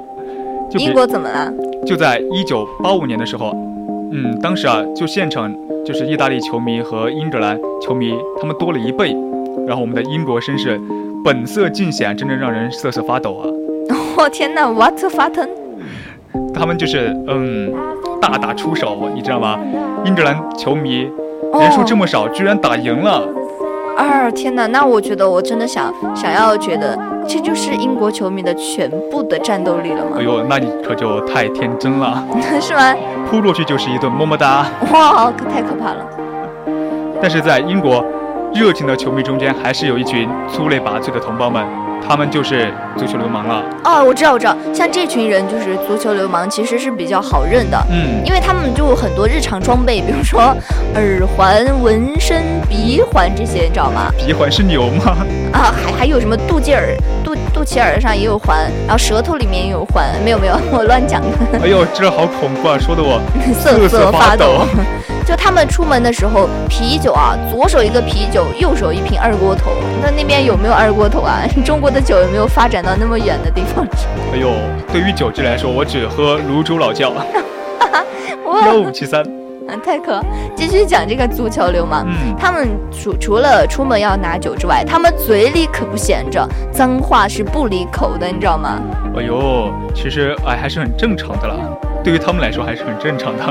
[0.78, 1.52] 英国怎么了？
[1.86, 3.52] 就在一九八五年的时候，
[4.12, 5.54] 嗯，当时啊，就现场。
[5.86, 9.16] 就是意大利球迷和英格兰球迷，他们多了一倍，
[9.68, 10.82] 然后我们的英国绅士
[11.24, 13.46] 本色尽显，真的让人瑟瑟发抖啊！
[14.18, 15.48] 我 天哪，what 发腾？
[16.56, 17.72] 他们就是嗯，
[18.20, 19.60] 大打出手，你知道吗？
[20.06, 21.08] 英格兰球迷
[21.60, 23.22] 人数这么少，居然打赢了。
[23.98, 30.18] 啊天哪，那我觉得我真的想想要觉得这就是英国球迷的全部的战斗力了吗？
[30.18, 32.24] 哎呦，那你可就太天真了，
[32.60, 32.96] 是吗？
[33.30, 36.06] 扑过去就是一顿么么哒，哇，可太可怕了。
[37.22, 38.04] 但是在英国，
[38.54, 41.66] 热情的球迷中间还是有一群出类拔萃的同胞们。
[42.08, 50.56] 他们就是足球流氓了哦，我知道，我知道，像这群人就是足球流氓，其实是比较好认的，嗯，因为他们就很多日常装备，比如说
[50.96, 54.12] 耳环、纹身、鼻环这些，你知道吗？
[54.18, 55.18] 鼻环是牛吗？
[55.54, 61.60] 啊，还还有什么肚脐耳、肚肚脐耳上也有环，然后舌头里面也有环，没有没有， 我乱讲的。
[61.64, 63.20] 哎呦，这好恐怖啊，说的我
[63.54, 64.62] 瑟瑟发抖。
[65.26, 69.72] 就他们出门的时候，啤酒啊，左手一个啤酒，右手一瓶二锅头。
[70.02, 71.42] 那那边有没有二锅头啊？
[71.66, 74.06] 中国的酒有没有发展到那么远的地方去？
[74.34, 74.52] 哎呦，
[74.92, 77.12] 对于酒质来说，我只喝泸州老窖。
[78.66, 79.24] 幺五七三。
[79.68, 80.24] 嗯， 太可。
[80.56, 82.06] 继续讲这个足球流氓。
[82.08, 82.36] 嗯。
[82.40, 88.80] 他们除除了出门要拿酒之外，他们嘴里可不闲着，脏话是不离口的，你知道吗？
[89.18, 91.56] 哎呦，其实哎还是很正常的啦。
[92.04, 93.42] 对于他们来说还是很正常的。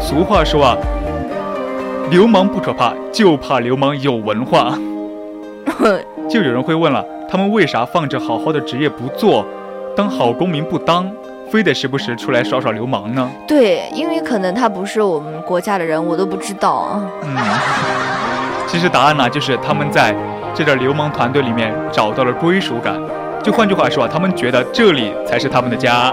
[0.00, 0.76] 俗话说啊，
[2.10, 4.76] 流氓不可怕，就怕流氓有文化。
[6.28, 9.44] 就有人会问了，他们为啥放着好好的职业不做，
[9.94, 11.10] 当好公民不当，
[11.50, 13.30] 非得时不时出来耍耍流氓呢？
[13.46, 17.02] 对，因为可能他不是我们国家的人，我都不知道啊。
[17.22, 17.36] 嗯，
[18.68, 20.14] 其实答案呢，就是他们在
[20.54, 22.94] 这个流氓团队里面找到了归属感。
[23.42, 26.12] 就换句话说啊，他们觉得这里才是他们的家。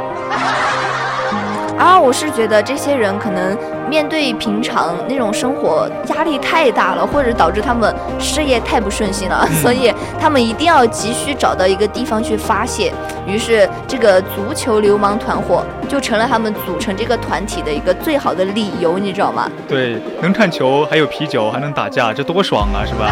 [1.77, 3.57] 啊，我是觉得这些人可能
[3.89, 12.93] 面对平常那种生活压力太大了，或者导致他们事业太不顺心了， 所以他们一定要急需找到一个地方去发泄。
[13.27, 19.49] 于是，这个足球流氓团伙就成了他们组成这个团体的一个最好的理由，你知道吗？
[19.67, 23.11] 对，能看球，还有啤酒，还能打架，这多爽啊，是吧？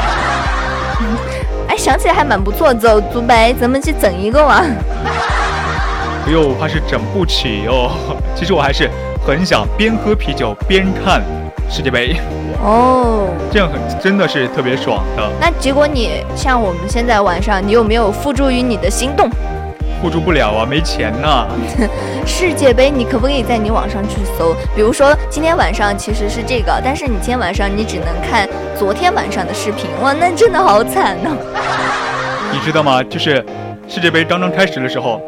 [1.68, 4.64] 哎，想起来还蛮不错，走，祖白，咱们去整一个嘛。
[6.24, 7.92] 不用，我怕是整不起哦。
[8.36, 8.90] 其实我还是
[9.26, 11.22] 很想边喝啤酒边看
[11.70, 12.16] 世界杯
[12.64, 15.30] 哦，这样很真的是特别爽的。
[15.40, 19.30] 那结果你像我们现在晚上，你有没有付诸于你的心动？
[20.02, 21.48] 付诸不了啊，没钱呐。
[22.26, 24.56] 世界杯你可不可以在你网上去搜？
[24.76, 29.88] 比如说今天晚上其实是这个，但是你今天晚上你只能看昨天晚上的视频。
[30.02, 31.36] 哇，那真的好惨呐。
[32.52, 33.04] 你知道吗？
[33.04, 33.46] 就是
[33.88, 35.22] 世界杯刚刚开始的时候。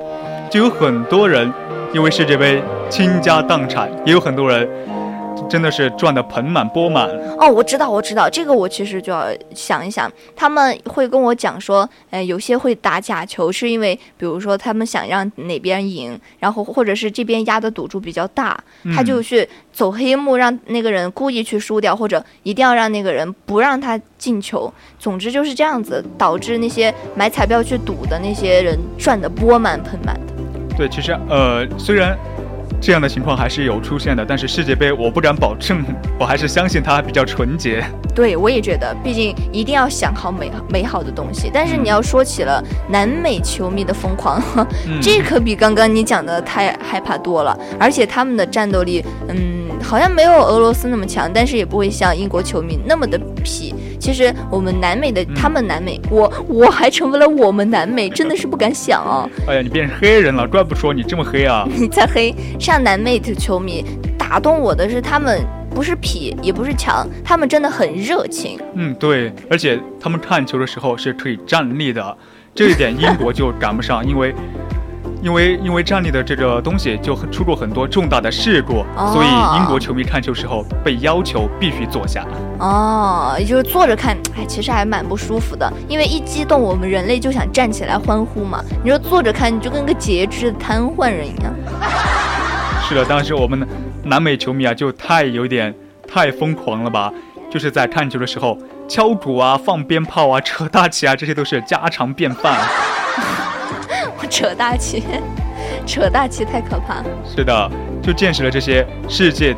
[0.56, 1.54] 就有很多人
[1.94, 4.66] 因为世界杯倾家荡产，也有很多人
[5.50, 7.10] 真的是赚得盆满钵满。
[7.38, 18.58] 哦，我知道，我知道，这个我其实就要想一想，他们会跟我讲说，呃，有些会打假球，是因为比如说他们想让哪边赢，然后或者是这边压的赌注比较大，
[18.96, 24.74] 他就去走黑幕，让那个人故意去输掉，或者一定要让那个人不让他进球。
[24.98, 30.35] 总之就是这样子，导致那些买彩票去赌的那些人赚得钵满盆满的。
[30.78, 32.18] 对，其实呃，虽然。
[32.82, 35.84] 这样的情况还是有出现的，但是世界杯我不敢保证，
[36.20, 37.84] 我还是相信它比较纯洁。
[38.14, 41.50] 对，我也觉得，毕竟一定要想好美美好的东西。
[41.52, 44.40] 但是你要说起了南美球迷的疯狂，
[45.02, 47.58] 这可比刚刚你讲的太害怕多了。
[47.80, 53.74] 而且他们的战斗力，嗯，好像没有俄罗斯那么强，但是也不会像英国球迷那么的痞。
[54.00, 59.30] 其实我们南美的，他们南美，我我还成为了我们南美，真的是不敢想啊！
[59.48, 61.68] 哎呀，你变成黑人了，怪不说你这么黑啊！
[61.76, 62.34] 你才黑！
[62.60, 63.84] 像南美的球迷
[64.18, 65.42] 打动我的是他们
[65.74, 68.60] 不是痞也不是强，他们真的很热情。
[68.74, 72.18] 嗯，对，而且他们看球的时候是可以站立的，
[72.54, 74.34] 这一点英国就赶不上，因为。
[75.26, 82.24] 因为因为站立的这个东西就出过很多重大的事故，所以英国球迷看球时候被要求必须坐下。
[82.60, 85.68] 哦，也就是坐着看，哎，其实还蛮不舒服的。
[85.90, 88.64] 因为一激动，我们人类就想站起来欢呼嘛。
[88.84, 91.52] 你说坐着看，你就跟个截肢瘫痪人一样。
[92.88, 93.68] 是的，当时我们
[94.04, 95.74] 南美球迷啊，就太有点
[96.08, 97.12] 太疯狂了吧？
[97.50, 98.56] 就是在看球的时候
[98.88, 102.56] 敲鼓啊、放鞭炮啊、扯大旗啊，这些都是家常便饭。
[104.30, 105.04] 扯大旗，
[105.86, 107.04] 扯大旗太可怕。
[107.26, 109.56] 是的，就见识了这些世界，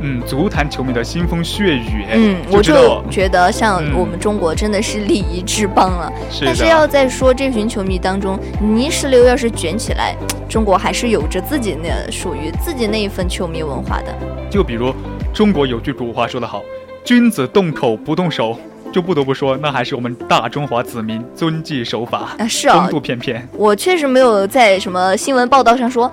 [0.00, 2.04] 嗯，足坛球迷的腥风血雨。
[2.12, 6.12] 嗯，我就觉得像我们中国真的是礼仪之邦了。
[6.30, 10.16] 是但是要在说这群球迷当中，泥石流要是卷起来，
[10.48, 14.14] 中国还是有着自己那属于自己那一份球迷文化的。
[14.50, 14.94] 就比如
[15.32, 16.62] 中国有句古话说得好
[17.04, 18.58] ：“君子动口不动手。”
[18.98, 22.48] 就不得不说，那还是我们大中华子民遵纪守法啊！
[22.48, 23.48] 是啊，风度翩翩。
[23.52, 26.10] 我确实没有在什么新闻报道上说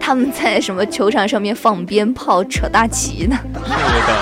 [0.00, 3.38] 他们在什么球场上面放鞭炮、扯大旗呢。
[3.52, 4.16] 是的。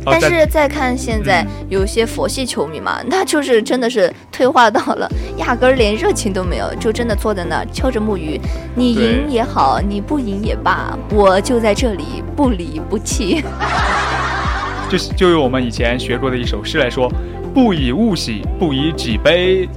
[0.10, 8.40] 但是再看现在有些佛系球迷嘛，那就是真的是退化到了，压根儿连热情都没有，就真的坐在那儿敲着木鱼。
[8.74, 13.44] 你赢也好，你不赢也罢，我就在这里不离不弃。
[14.88, 17.12] 就就用我们以前学过的一首诗来说，
[17.54, 19.68] 不以物喜，不以己悲，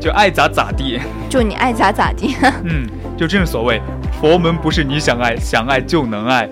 [0.00, 0.98] 就爱咋咋地。
[1.28, 2.34] 就你爱咋咋地。
[2.64, 3.80] 嗯，就正所谓，
[4.20, 6.48] 佛门不是你想爱想爱就能爱。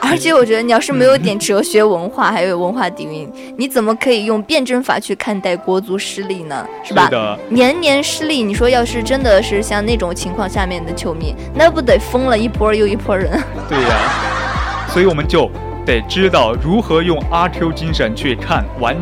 [0.00, 6.66] 而且我觉得，你要是没有点哲学文化，还有文化底蕴，你怎么可以用辩证法去看待国足失利呢？
[6.82, 7.08] 是吧？
[7.48, 13.30] 年年失利，你说要是真的是像那种情况下面的球迷，那不得疯了一波又一波人？
[13.68, 15.50] 对呀，所以我们就。
[15.84, 18.96] 得知道如何用阿 Q 精神去看完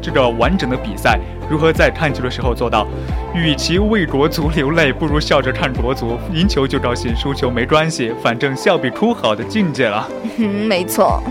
[0.00, 1.18] 这个完整的比赛，
[1.50, 2.86] 如何在看球的时候做到，
[3.34, 10.08] 与其为国足流泪，不如笑着看国足赢球就高兴，输球没关系，反正笑比哭好的境界了。
[10.38, 11.22] 嗯， 没错。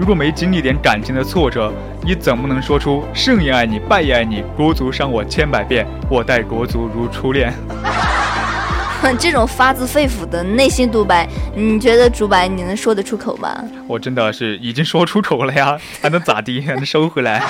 [0.00, 1.70] 如果没经历点感情的挫折，
[2.02, 4.42] 你怎么能说出胜也爱你，败也爱你？
[4.56, 7.52] 国足伤我千百遍，我待国足如初恋。
[9.20, 13.62] 这种发自肺腑的内心独白，你觉得竹白你能说得出口吗？
[13.86, 16.62] 我真的是已经说出口了呀，还能咋地？
[16.62, 17.42] 还能收回来？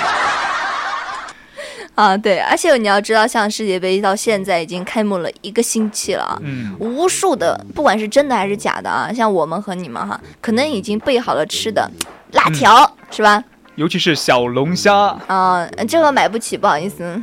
[1.95, 11.89] 啊，对，而且你要知道，像世界杯到现在已经开幕了一个星期了啊，嗯，无数的，不管是真的还是假的啊，像我们和你们哈，可能已经备好了吃的。
[12.31, 13.43] 辣条是吧？
[13.75, 14.93] 尤其是小龙虾
[15.27, 17.19] 啊，这个买不起，不好意思。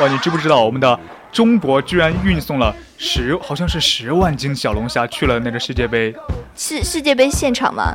[0.00, 0.98] 哇，你知不知道我们的
[1.30, 6.14] 中国居然运送了十，好像是十万斤小龙虾去了那个世界杯？
[6.56, 7.94] 世世界杯现场吗？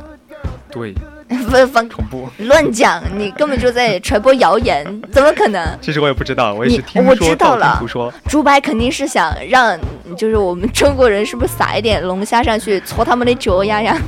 [0.70, 0.94] 对，
[1.28, 5.66] 不不恐怖，乱讲，你根本就在传播谣言， 怎么可能？
[5.82, 7.10] 其实我也不知道，我也是听说。
[7.10, 9.76] 我知道了，说朱白肯定是想让，
[10.16, 13.98] 就是我们中国人是不是撒一点龙虾上去搓他们的脚丫呀？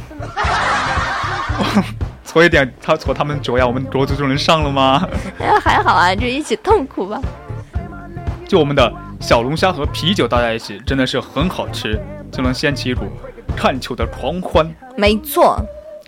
[2.25, 5.07] 搓一点，他搓他们脚呀，我们国足就能上了吗？
[5.39, 7.21] 哎，还好啊，就一起痛苦吧。
[8.49, 12.01] 就我们的小龙虾和啤酒搭在一起，真的是很好吃，
[12.31, 13.05] 就能掀起一股
[13.57, 14.67] 看球的狂欢。
[14.97, 15.61] 没错。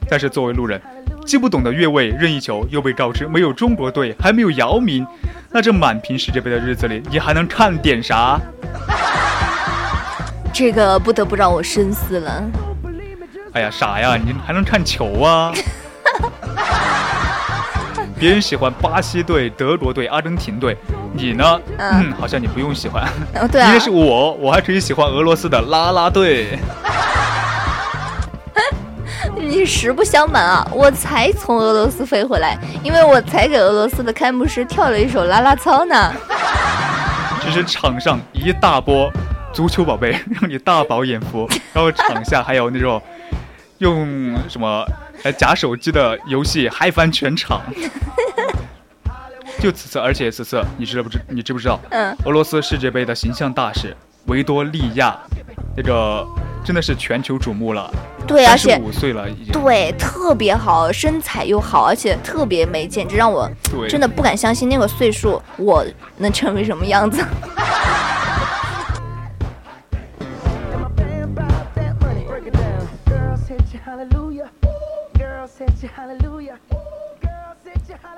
[0.09, 0.81] 但是作为路人，
[1.25, 5.07] 既不懂得越位任意球，又被告知没有中国队，还没有姚明，
[5.51, 8.39] 那这满屏世界杯的日子里，你还能看点啥？
[10.53, 12.43] 这个不得不让我深思了。
[13.55, 14.17] 哎呀，傻呀！
[14.17, 15.53] 你还能看球啊？
[18.19, 20.77] 别人喜欢巴西队、德国队、阿根廷队，
[21.13, 21.61] 你呢？
[21.79, 23.05] 嗯，好像你不用喜欢。
[23.35, 23.69] 哦，对啊。
[23.69, 26.59] 因为是我，我还可以喜欢俄罗斯的啦啦队。
[29.39, 36.13] 你实不相瞒啊，我才从俄罗斯飞回来，因为我才给俄罗斯的开幕式跳了一首啦啦操呢。
[37.41, 39.09] 其实场上一大波
[39.53, 43.01] 足球宝贝，让你大饱眼福，然后场下还有那种
[43.79, 44.87] 用什么
[45.25, 47.61] 来假手机的游戏嗨翻全场。
[49.61, 51.19] 就此次，而且此次你知不知？
[51.29, 51.81] 你知不知道？
[51.91, 52.15] 嗯。
[52.25, 53.97] 俄罗斯世界杯的形象大使
[54.27, 55.17] 维多利亚，
[55.77, 56.27] 那个
[56.65, 57.91] 真的是全球瞩目了。
[58.27, 63.51] 对，而且五岁了，已经对，特别好，身材又好，而且特别美，简直让我
[63.89, 65.85] 真的不敢相信那个岁数我
[66.17, 67.23] 能成为什么样子。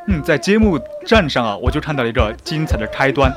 [0.09, 3.33] 嗯，在揭幕战上啊，我就看到了一个精彩的开端，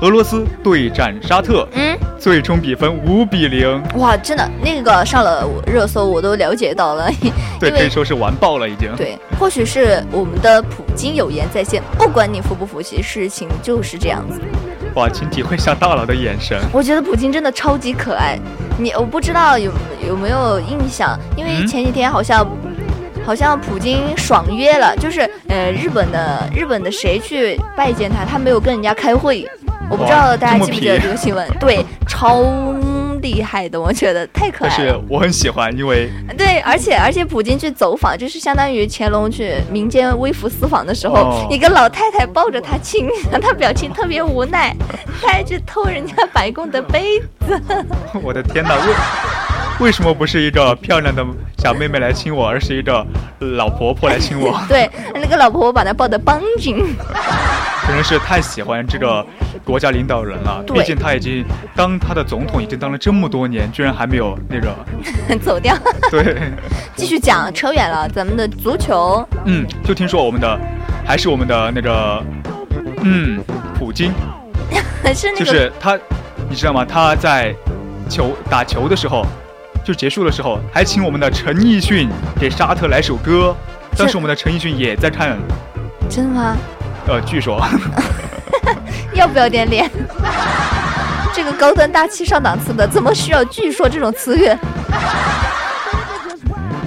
[0.00, 3.82] 俄罗斯对战沙特，嗯，最终比分五比零。
[3.96, 7.10] 哇，真的，那个上了热搜，我都了解到了。
[7.60, 8.90] 对，可以说是完爆了已经。
[8.96, 14.40] 对，或许是我们的普京有言在先，不管你服不服气，事情就是这样子。
[14.94, 16.58] 哇，请体会一下大佬的眼神。
[16.72, 18.38] 我觉得普京真的超级可爱。
[18.78, 19.72] 你，我不知道有
[20.06, 22.46] 有没有印象，因为前几天好像。
[23.26, 29.48] 好像普京爽约了，就是呃，日本的日本的谁去拜见他，他没有跟人家开会，
[29.88, 31.48] 我不知道大家记不记得这个新闻？
[31.58, 32.42] 对，超
[33.24, 34.74] 厉害的，我觉得太可爱了。
[34.76, 43.08] 但是我很喜欢，因为对，而且而且普京去走访，就是相当于乾隆去民间微服私访的时候，一个老太太抱着他亲，
[43.40, 44.76] 他表情特别无奈，
[45.22, 47.60] 他还去偷人家白宫的杯子。
[48.22, 48.74] 我的天哪！
[49.80, 51.24] 为什么不是一个漂亮的
[51.58, 53.04] 小妹妹来亲我，而是一个
[53.40, 54.58] 老婆婆来亲我？
[54.68, 56.76] 对，那个老婆婆把她抱得绷紧，
[57.84, 59.24] 可能是太喜欢这个
[59.64, 60.62] 国家领导人了。
[60.72, 61.44] 毕竟他已经
[61.74, 64.72] 当他的总统已经当了这么多年，居然还没有那个
[65.42, 65.76] 走掉。
[66.10, 66.36] 对，
[66.94, 69.26] 继续讲，扯远了，咱们的足球。
[69.44, 70.58] 嗯，就听说我们的
[71.04, 72.22] 还是我们的那个，
[73.02, 73.42] 嗯，
[73.76, 74.12] 普京，
[75.12, 75.98] 是那个，就是他，
[76.48, 76.84] 你知道吗？
[76.84, 77.52] 他在
[78.08, 79.26] 球打球的时候。
[79.84, 82.08] 就结束的时候，还请我们的陈奕迅
[82.40, 83.54] 给沙特来首歌。
[83.96, 85.38] 当时我们的陈奕迅也在看。
[86.08, 86.56] 真的吗？
[87.06, 87.62] 呃，据说。
[89.12, 89.88] 要不要点脸？
[91.34, 94.48] 这个高端大气上档次的，怎么需要“据说”这种词语？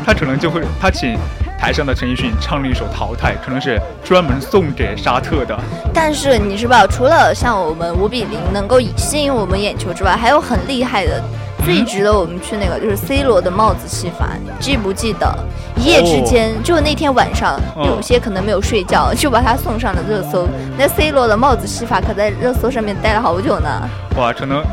[0.05, 1.17] 他可能就会，他请
[1.59, 5.57] 台上的陈奕迅唱了一首《淘汰》，可能是专门送给沙特的。
[5.93, 11.21] 但是你知道，除了像我们五比零能够吸引我们眼球之外，还有很厉害的。
[11.67, 15.37] 最值得我们去那个就是 C 罗的帽子戏法，记不记得？
[15.75, 20.47] 一夜之间，就那天晚上，有些可能没有睡觉，就把他送上了热搜。
[20.77, 23.69] 那 C 罗的帽子戏法可在热搜上面待了好久呢。
[24.15, 24.63] 哇，可能，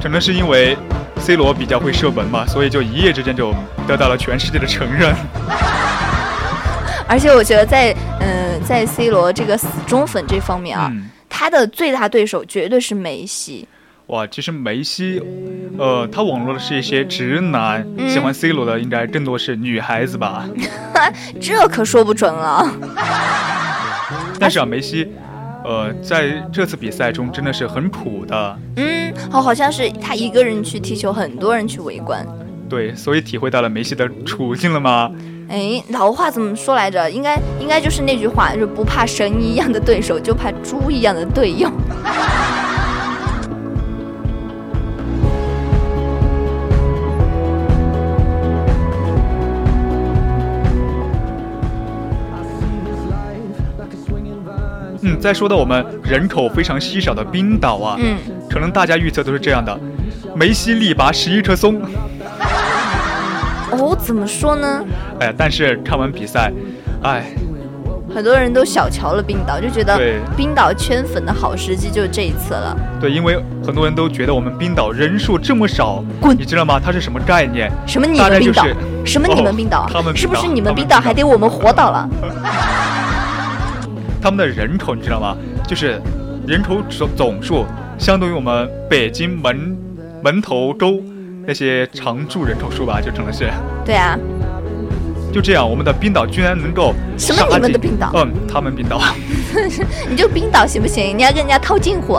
[0.00, 0.78] 可能是因为
[1.18, 3.52] C 罗比较会射门嘛，所以就一夜之间就
[3.88, 5.12] 得到了全世界的承认。
[7.08, 10.88] 而且我觉得在嗯，在 C 罗这个死忠粉这方面啊，
[11.28, 13.66] 他的最大对手绝对是梅西。
[14.08, 15.22] 哇，其实梅西，
[15.78, 20.48] 呃，他网络的是一些直男，喜欢 C 罗的应该更多是女孩子吧？
[21.38, 22.66] 这可说不准了。
[24.40, 25.06] 但是啊，梅西，
[25.62, 28.58] 呃，在这次比赛中真的是很苦的。
[28.76, 32.26] 嗯，好，好像是他一个人去踢球，很多人去围观。
[32.66, 35.12] 对，所以体会到了梅西的处境了吗？
[35.50, 37.10] 哎，老话怎么说来着？
[37.10, 41.70] 应该应该就是那句话，就是不怕神一样的对手，就怕猪一样的队友。
[55.18, 58.16] 嗯，再说到我们人口非常稀少的冰岛啊，嗯，
[58.48, 59.78] 可能大家预测都是这样的，
[60.34, 61.80] 梅西力拔十一棵松。
[63.70, 64.84] 哦，怎么说呢？
[65.20, 66.52] 哎，但是看完比赛，
[67.02, 67.24] 哎，
[68.14, 70.00] 很多人都小瞧了冰岛，就觉得
[70.36, 72.74] 冰岛圈粉的好时机就是这一次了。
[72.98, 76.80] 对，因为很多人都觉得我们冰岛人数这么少，滚，你知道吗？
[76.82, 77.70] 它是什么概念？
[77.86, 78.64] 什么你们冰岛？
[79.04, 79.86] 什么你们冰岛？
[79.92, 82.08] 他们是不是你们冰岛还得我们活岛了？
[84.20, 85.36] 他们的人口你知道吗？
[85.66, 86.00] 就是
[86.46, 87.64] 人口总总数
[87.98, 89.76] 相当于我们北京门
[90.22, 91.00] 门头沟
[91.46, 93.50] 那些常住人口数吧，就成了是。
[93.84, 94.18] 对啊。
[95.30, 98.10] 就这样，我们的冰岛居然能够什么你们的冰岛？
[98.14, 98.98] 嗯，他们冰岛。
[100.08, 101.16] 你就冰岛行不行？
[101.16, 102.18] 你要跟人家套近乎。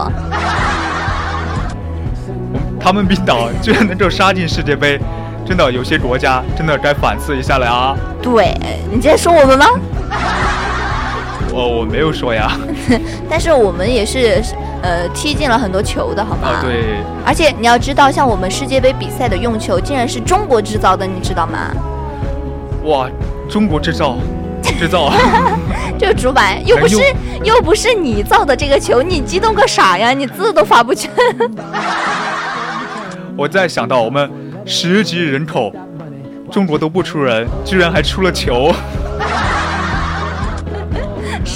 [2.80, 5.00] 他们冰岛居然能够杀进世界杯，
[5.46, 7.98] 真的有些国家真的该反思一下了啊！
[8.22, 8.56] 对
[8.92, 9.66] 你在说我们吗？
[11.60, 12.58] 哦，我没有说呀。
[13.30, 14.42] 但是我们也是，
[14.82, 16.48] 呃，踢进了很多球的，好吗？
[16.48, 16.96] 啊，对。
[17.26, 21.60] 而且你要知道，像我们世界杯比赛的用球，竟然是中国制造的，你知道吗？
[22.86, 23.10] 哇，
[23.50, 24.16] 中国制造，
[24.80, 25.12] 制造。
[26.00, 26.96] 这个主板又不是
[27.44, 30.12] 又不是你造的这个球，你激动个啥呀？
[30.12, 31.12] 你字都发不全。
[33.36, 34.32] 我再想到我们
[34.66, 35.74] 十几亿人口，
[36.50, 38.74] 中国都不出人，居然还出了球。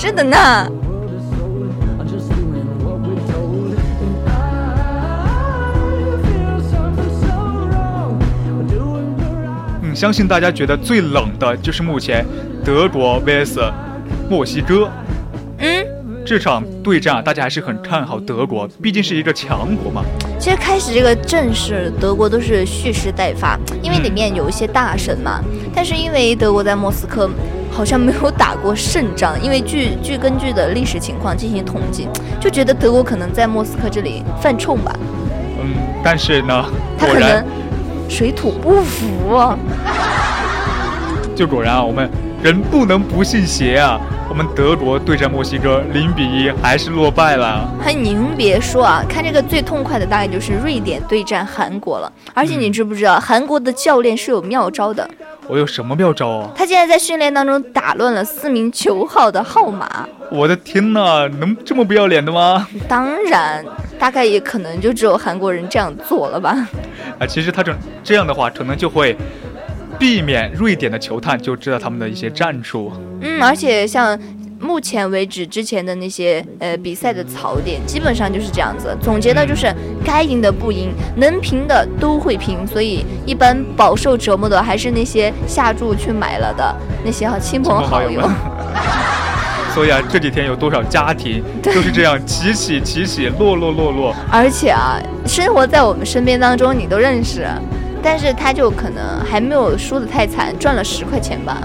[0.06, 0.38] 是的呢。
[9.82, 12.26] 嗯，相信大家觉得最冷的就是目前
[12.66, 13.72] 德国 vs
[14.30, 14.90] 墨西哥。
[15.60, 15.86] 嗯，
[16.26, 20.04] 这场对战啊大家还是很看好德国，毕竟是一个强国嘛。
[20.38, 25.40] 其实开始这个阵势，德国都是蓄势待发，因为里面有一些大神嘛。
[25.74, 27.30] 但是因为德国在莫斯科。
[27.74, 32.08] 好像没有打过胜仗，因为据据根据的历史情况进行统计，
[32.40, 34.96] 就觉得德国可能在莫斯科这里犯冲吧。
[35.60, 36.64] 嗯，但是呢，
[36.98, 37.44] 他可能
[38.08, 39.58] 水土不服啊。
[41.36, 42.08] 就果然啊，我们
[42.44, 44.00] 人不能不信邪啊。
[44.30, 47.70] 我们德国对战墨西哥零比一还是落败了。
[47.80, 52.12] 还，您别说啊，看这个最痛快的大概就是瑞典对战韩国了。
[52.34, 55.08] 而且你知不知道，韩国的教练是有妙招的。
[55.48, 56.52] 我有什么妙招啊？
[56.56, 60.08] 他竟然在训练当中打乱了四名球号的号码！
[60.32, 62.68] 我的天哪，能这么不要脸的吗？
[62.88, 63.64] 当然，
[64.00, 66.68] 大概也可能就只有韩国人这样做了吧。
[67.20, 69.16] 啊，其实他这这样的话，可能就会
[70.00, 72.92] 避免瑞典的球探就知道他们的一些战术。
[73.22, 74.20] 嗯，而且像。
[74.64, 78.98] 目前为止，之前的那些呃比赛的槽点基本上就是这样子。
[79.02, 79.72] 总结的就是
[80.06, 88.22] 该赢的不赢，能平的都会平，所以一般饱受折磨的还是那些下注去买了的那些好亲朋好友。
[89.76, 94.16] 所以啊，这几天有多少家庭 就是这样起起起起落落落落。
[94.32, 97.46] 而且啊，生活在我们身边当中，你都认识，
[98.02, 101.58] 但是他就可能还没有输得太惨，赚了十块钱吧。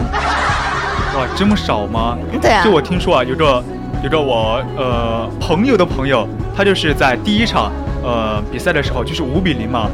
[1.17, 2.17] 哇，这么少吗？
[2.41, 2.63] 对啊。
[2.63, 3.63] 就我听说啊，有个
[4.03, 9.89] 有个我呃朋友的朋友，他就是在第一场呃比赛的时候，就是五比零嘛，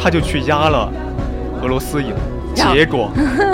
[0.00, 0.90] 他就去压了
[1.62, 2.14] 俄罗斯赢，
[2.54, 3.10] 结果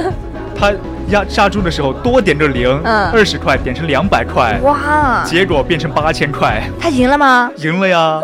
[0.54, 0.72] 他
[1.08, 2.80] 压杀猪的时候多点个零，
[3.12, 7.50] 二十块点成两百块，哇，结果变成八千块，他赢了吗？
[7.56, 8.20] 赢了呀。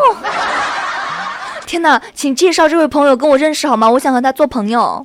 [1.66, 3.91] 天哪，请介绍这位朋友跟我认识好吗？
[3.91, 5.05] 我想和他做朋友。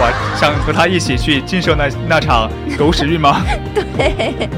[0.00, 3.42] 我想和他一起去经受那那场狗屎运吗？
[3.74, 4.48] 对。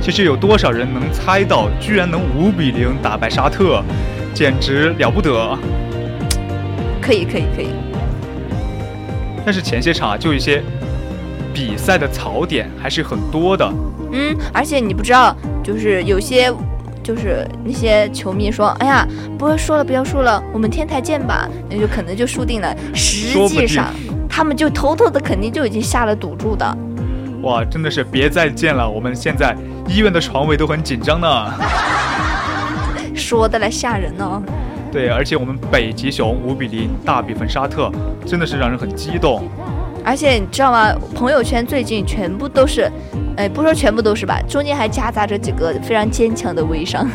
[0.00, 3.82] 其实有多少人能猜到，居然能五比零打败沙特，
[4.34, 5.56] 简直了不得。
[7.00, 7.68] 可以可以可以。
[9.44, 10.62] 但是前些场啊，就一些
[11.54, 13.72] 比赛的槽点还是很多的。
[14.12, 16.52] 嗯，而且你不知道，就是有些。
[17.02, 19.06] 就是那些球迷说：“哎呀，
[19.38, 22.74] 不要说了，不要说了，我们天台见吧。”那就可能就输定了。
[22.94, 23.92] 实际上，
[24.36, 26.76] 他们就偷偷的肯定就已经下了赌注的。
[27.42, 28.90] 哇，真的是别再见了！
[28.90, 29.56] 我们现在
[29.86, 31.52] 医院的床位都很紧张呢。
[33.14, 34.42] 说的来吓人呢。
[34.90, 37.92] 对，而且我们北极熊五比零大比分沙特，
[38.26, 39.48] 真的是让人很激动。
[40.04, 40.92] 而且你知道吗？
[41.14, 42.90] 朋友圈最近全部都是。
[43.36, 47.08] 哎，不说全部都是吧，中间还夹杂着几个非常坚强的微商。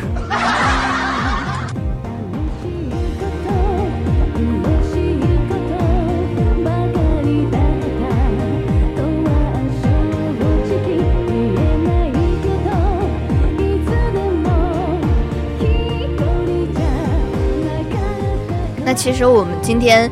[19.00, 20.10] 其实我们今天。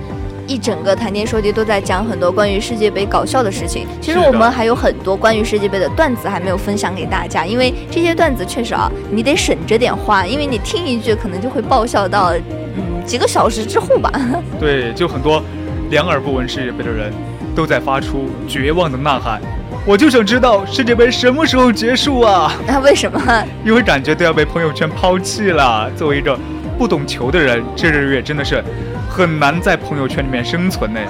[0.51, 3.86] 一整个谈天说地都在讲很多关于世界杯搞笑的事情。
[4.01, 12.32] 其实我们还有很多关于世界杯的段子还没有分享给大家，因为这些段子确实啊，你得省着点花，因为你听一句可能就会爆笑到
[12.76, 14.11] 嗯几个小时之后吧。
[14.59, 15.43] 对，就很多
[15.91, 17.12] 两耳不闻世界杯的人
[17.55, 19.39] 都在发出绝望的呐喊，
[19.84, 22.51] 我就想知道世界杯什么时候结束啊？
[22.66, 23.20] 那 为什么？
[23.66, 25.91] 因为感觉都要被朋友圈抛弃了。
[25.95, 26.34] 作为一个
[26.79, 28.62] 不懂球的人，这日月真的是。
[29.11, 31.01] 很难在朋友圈里面生存呢。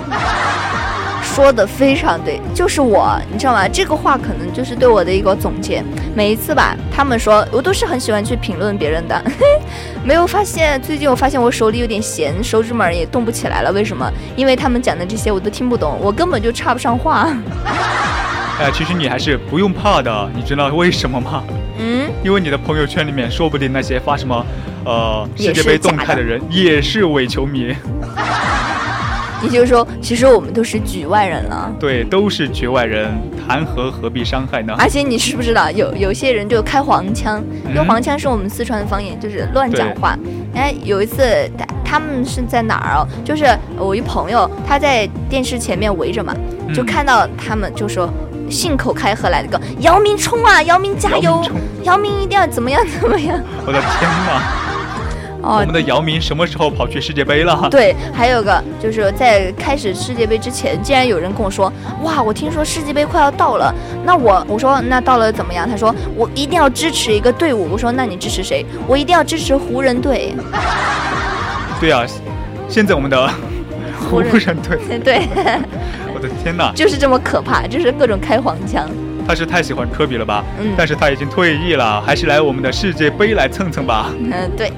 [1.20, 3.68] 说的非常对，就是我，你知道吗？
[3.68, 5.84] 这个话可能就是对我的一个总结。
[6.14, 9.22] 每一次吧，他们说我都是很喜欢去评论别人的，
[10.02, 13.70] 没有发现最近我发现我手里有点闲，手指门也动不起来了。
[13.72, 14.10] 为什么？
[14.36, 17.28] 因为他们讲的这些我都听不懂，我根本就插不上话。
[18.58, 21.42] 哎，其实你还是不用怕的，你知道为什么吗？
[21.78, 24.44] 嗯，因为你的朋友圈里面说不定那些发什么。
[24.84, 27.74] 呃，世界杯动态的人也是伪球迷，
[29.42, 31.70] 也就是说，其实我们都是局外人了。
[31.78, 33.10] 对，都是局外人，
[33.46, 34.74] 谈何何必伤害呢？
[34.78, 40.16] 而且你知不知道，有有些人就开黄腔，因为黄腔是我们四川的方言，就是乱讲话。
[40.54, 41.22] 哎，有一次
[41.58, 43.06] 他他们是在哪儿哦？
[43.22, 43.44] 就是
[43.76, 46.34] 我一朋友，他在电视前面围着嘛，
[46.72, 48.08] 就看到他们就说。
[48.50, 51.42] 信口开河来的个姚明冲啊，姚明加油，
[51.82, 53.38] 姚明一定要怎么样怎么样。
[53.66, 54.42] 我的天哪！
[55.40, 57.68] 哦，我们的姚明什么时候跑去世界杯了？
[57.70, 61.72] 对，还有个就是在开始世界杯之前，竟然有人跟我说，
[62.02, 63.72] 哇，我听说世界杯快要到了，
[64.04, 65.68] 那我我说那到了怎么样？
[65.70, 67.68] 他说我一定要支持一个队伍。
[67.70, 68.66] 我说那你支持谁？
[68.88, 70.34] 我一定要支持湖人队。
[71.80, 72.04] 对啊，
[72.68, 73.30] 现在我们的
[74.10, 74.98] 湖人队。
[74.98, 75.28] 对。
[76.18, 78.90] 我的天哪，就是这么可怕，就是各种开黄腔。
[79.24, 80.44] 他是太喜欢科比了吧？
[80.60, 84.06] 嗯，但是他已经退役了，还是来我们的世界杯来蹭蹭吧。
[84.18, 84.72] 嗯，对。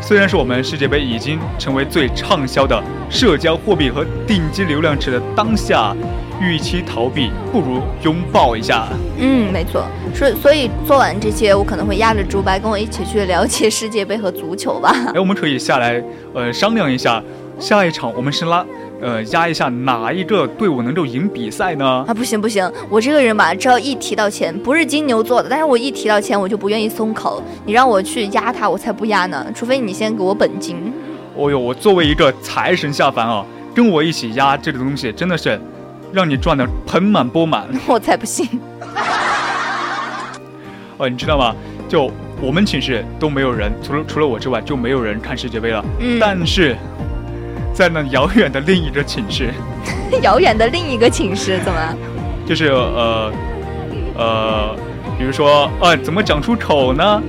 [0.00, 5.94] 虽然说我们世界杯已经成为最畅销的社交货币和顶级流量池的当下，
[6.40, 8.88] 与其逃避，不如拥抱一下。
[9.18, 9.84] 嗯，没错。
[10.14, 14.94] 所以，所以做完这些，我可能会压着竹白跟我一起去了解世界杯和足球吧。
[15.14, 16.02] 哎，我们可以下来，
[16.32, 17.22] 呃，商量一下，
[17.58, 18.64] 下一场我们是拉。
[19.02, 22.04] 呃，压一下哪一个队伍能够赢比赛呢？
[22.06, 27.42] 啊，不行不行，我这个人吧，只要一提到钱，不是金牛座的，但是我一提到钱，我就不愿意松口。
[27.66, 30.76] 你让我去压他，我才不压呢，除非你先给我本金。
[31.34, 33.44] 哦呦，我作为一个财神下凡啊，
[33.74, 35.60] 跟我一起压这个东西，真的是
[36.12, 37.66] 让你赚的盆满钵满。
[37.88, 38.48] 我才不信。
[40.96, 41.56] 哦，你知道吗？
[41.88, 42.08] 就
[42.40, 45.84] 我们寝室都没有人，除了除了我之外，就没有人看世界杯了。
[45.98, 46.76] 嗯，但是。
[47.72, 49.52] 在那遥远的另一个寝室，
[50.22, 51.96] 遥远的另一个寝室怎么？
[52.46, 53.32] 就是呃
[54.16, 54.76] 呃，
[55.18, 57.22] 比如说，呃，怎么讲出口呢？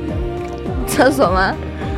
[0.88, 1.54] 厕所吗？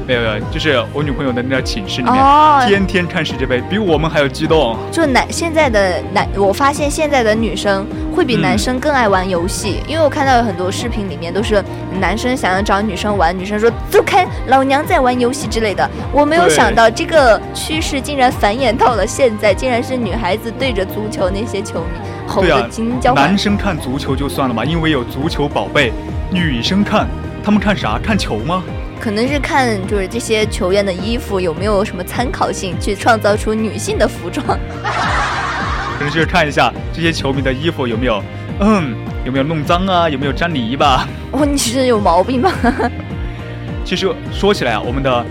[0.08, 4.78] 没有没有，就是我女朋友的那个寝室里面，天天看世界杯，比我们还要激动。
[4.92, 7.86] 就男现在的男，我发现现在的女生
[8.16, 11.64] 会比男生更爱玩游戏，因为我看到有很多视频里面都是
[12.00, 15.90] 男生想要找女生玩，女生说走开，老娘在玩游戏之类的。
[16.12, 23.16] 我没有想到这个趋势竟然繁衍到了现在，竟然是女孩子对着足球那些球迷吼得惊交。
[23.16, 25.92] 男生看足球就算了嘛，因为有足球宝贝，
[26.30, 27.08] 女生看
[27.44, 27.98] 他们看啥？
[27.98, 28.64] 看球吗？
[29.00, 34.46] 可能是看就是这些球员的衣服有没有什么参考性，去创造出女性的服装。
[35.98, 38.24] 可能就是看一下这些球迷的衣服有没有，
[38.60, 41.08] 嗯，有没有弄脏啊，有没有沾泥吧。
[41.32, 42.52] 哦，你是有毛病吧？
[43.86, 45.26] 其实说起来啊，我们的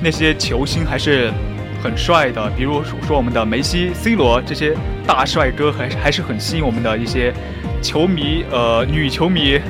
[0.00, 1.30] 那些球星还是
[1.82, 4.74] 很帅的，比如说我们的梅西、C 罗这些
[5.06, 7.32] 大帅哥，还还是很吸引我们的一些
[7.82, 9.60] 球迷，呃，女球迷。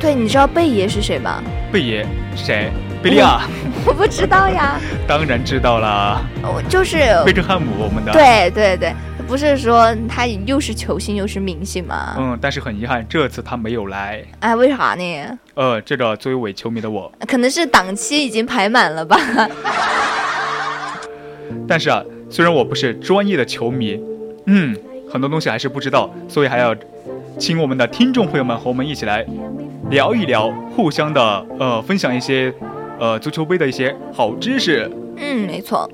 [0.00, 1.42] 对，你知道贝爷是谁吗？
[1.72, 2.06] 贝爷
[2.44, 2.70] 谁？
[3.02, 3.42] 贝利亚？
[3.86, 4.78] 我不知道呀。
[5.06, 6.22] 当然知道啦。
[6.42, 8.12] 我就是贝克汉姆，我们的。
[8.12, 8.92] 对对对，
[9.26, 12.14] 不是说他又是球星又是明星吗？
[12.18, 14.22] 嗯，但是很遗憾，这次他没有来。
[14.40, 15.38] 哎，为啥呢？
[15.54, 19.18] 呃，这个作为伪球迷的我，可能是档期已经排满了吧。
[21.66, 24.00] 但是啊，虽然我不是专业的球迷，
[24.46, 24.76] 嗯，
[25.10, 26.74] 很多东西还是不知道，所以还要
[27.38, 29.24] 请我们的听众朋友们和我们一起来。
[29.90, 32.52] 聊一聊，互相的呃，分享一些
[32.98, 34.90] 呃足球杯的一些好知识。
[35.16, 35.88] 嗯，没错。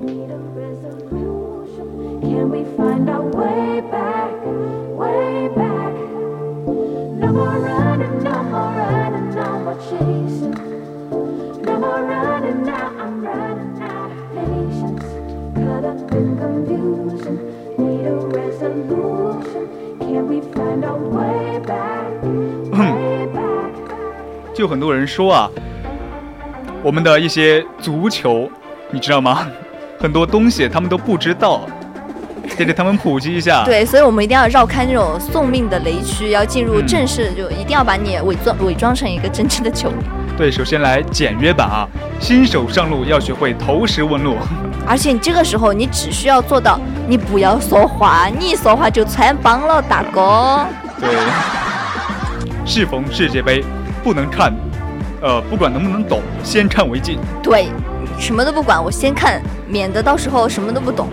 [24.54, 25.50] 就很多人说啊，
[26.82, 28.48] 我们的一些足球，
[28.90, 29.48] 你知道吗？
[29.98, 31.62] 很多东西他们都不知道，
[32.56, 33.64] 得给他们普及一下。
[33.64, 39.96] 对，所以我们一定要绕开那种送命的雷区，要进入正式，就一定要把你伪装伪装成一个真正的球迷。
[40.36, 41.88] 对，首先来简约版啊，
[42.20, 44.36] 新手上路要学会投石问路。
[44.86, 46.78] 而且你这个时候，你只需要做到，
[47.08, 50.66] 你不要说话，你一说话就穿帮了，大哥。
[51.00, 51.08] 对，
[52.66, 53.64] 适逢世界杯。
[54.04, 54.52] 不能看，
[55.22, 57.18] 呃，不管能不能懂，先看为敬。
[57.42, 57.68] 对，
[58.18, 61.08] 什么都不管，我先看，免得到时候什么都不懂。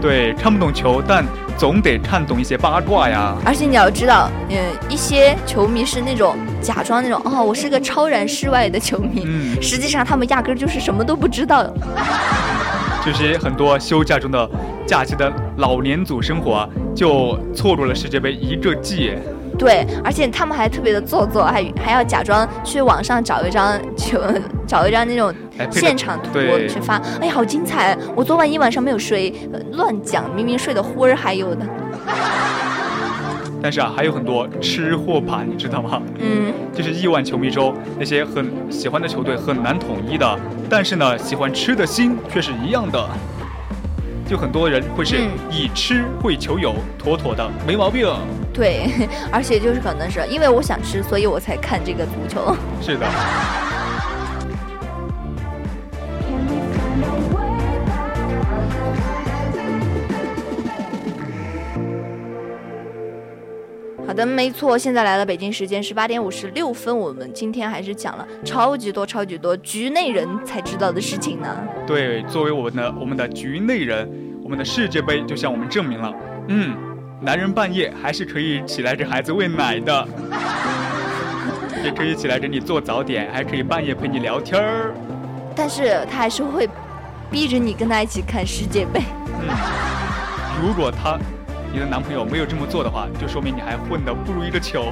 [0.00, 1.24] 对，看不懂球，但
[1.58, 3.34] 总得看懂一些八卦呀。
[3.44, 4.56] 而且你要知道，嗯，
[4.88, 11.66] 一些球迷是那种假装那种，哦，我是个超然世外的球迷，嗯，实际上他们压根儿就是什么都不知道。
[13.04, 14.48] 就是很多休假中的
[14.86, 19.12] 假期的老年组生活，就错过了世界杯一个季。
[19.58, 24.20] 对，而且他们还特别的做作，还还要假装去网上找一张就
[24.66, 25.34] 找一张那种
[25.70, 26.38] 现场图
[26.68, 26.96] 去发。
[27.20, 27.96] 哎呀，好精彩！
[28.14, 29.34] 我昨晚一晚上没有睡，
[29.72, 31.66] 乱讲，明明睡得呼儿还有的。
[33.62, 36.00] 但是啊，还有很多吃货盘，你知道吗？
[36.18, 40.38] 嗯，就是亿万球迷中那些很喜欢的球队很难统一的，
[40.68, 43.08] 但是呢，喜欢吃的心却是一样的。
[44.28, 48.06] 就很多人会是以吃会球友，妥妥的没毛病。
[48.52, 48.90] 对，
[49.30, 52.56] 而且就是可能是因为我想吃，所以我才看这个足球。
[52.82, 53.06] 是的。
[64.16, 66.96] 的，没错，现在来了，北京时间十八点五十六分。
[66.96, 71.54] 我们今天还是讲了超级多、超级多局内人才知道的事情呢。
[71.86, 74.10] 对，作为我们的我们的局内人，
[74.42, 76.12] 我们的世界杯就向我们证明了，
[76.48, 76.74] 嗯，
[77.20, 80.08] 男人半夜还是可以起来给孩子喂奶的，
[81.84, 84.94] 也可以起来给你做早点，还可以半夜陪你聊天儿。
[85.54, 86.66] 但是他还是会
[87.30, 89.02] 逼着你跟他一起看世界杯。
[89.42, 89.48] 嗯，
[90.66, 91.18] 如果他。
[91.76, 94.90] 你的男朋友没有这么做的话，就说明你还混得不如一个球。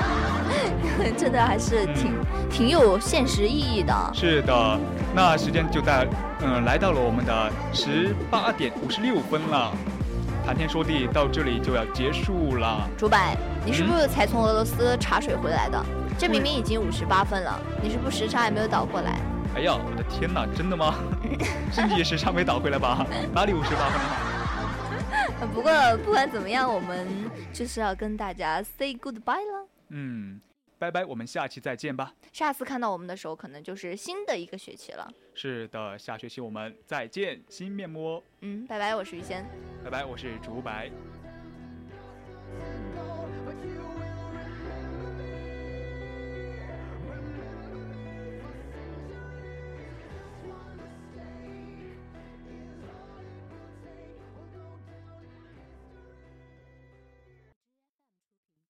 [1.16, 2.12] 真的还是挺
[2.50, 3.94] 挺有现实意义的。
[4.12, 4.78] 是的，
[5.14, 6.06] 那时间就在
[6.42, 9.72] 嗯来到了我们的十八点五十六分了。
[10.44, 12.86] 谈天说地到这里就要结束了。
[12.98, 13.34] 主板，
[13.64, 15.82] 你是不是才从俄罗斯茶水回来的？
[16.18, 19.18] 这明明已经五十八分了，你是不时差还没有倒过来？
[19.54, 20.96] 哎呀，我的天哪，真的吗？
[21.72, 23.06] 身体时差没倒回来吧？
[23.32, 24.35] 哪里五十八分了？
[25.52, 25.70] 不过
[26.04, 27.06] 不管怎么样我们
[27.52, 29.68] 就是要跟大家 say goodbye 了。
[29.88, 30.40] 嗯
[30.78, 32.12] 拜拜我们下期再见吧。
[32.32, 35.10] 下次看到我们的时候可能就是新的一个学期了。
[35.34, 38.22] 是的下学期我们再见新面膜。
[38.40, 39.44] 嗯拜拜我是于仙
[39.84, 40.90] 拜拜我是竹白。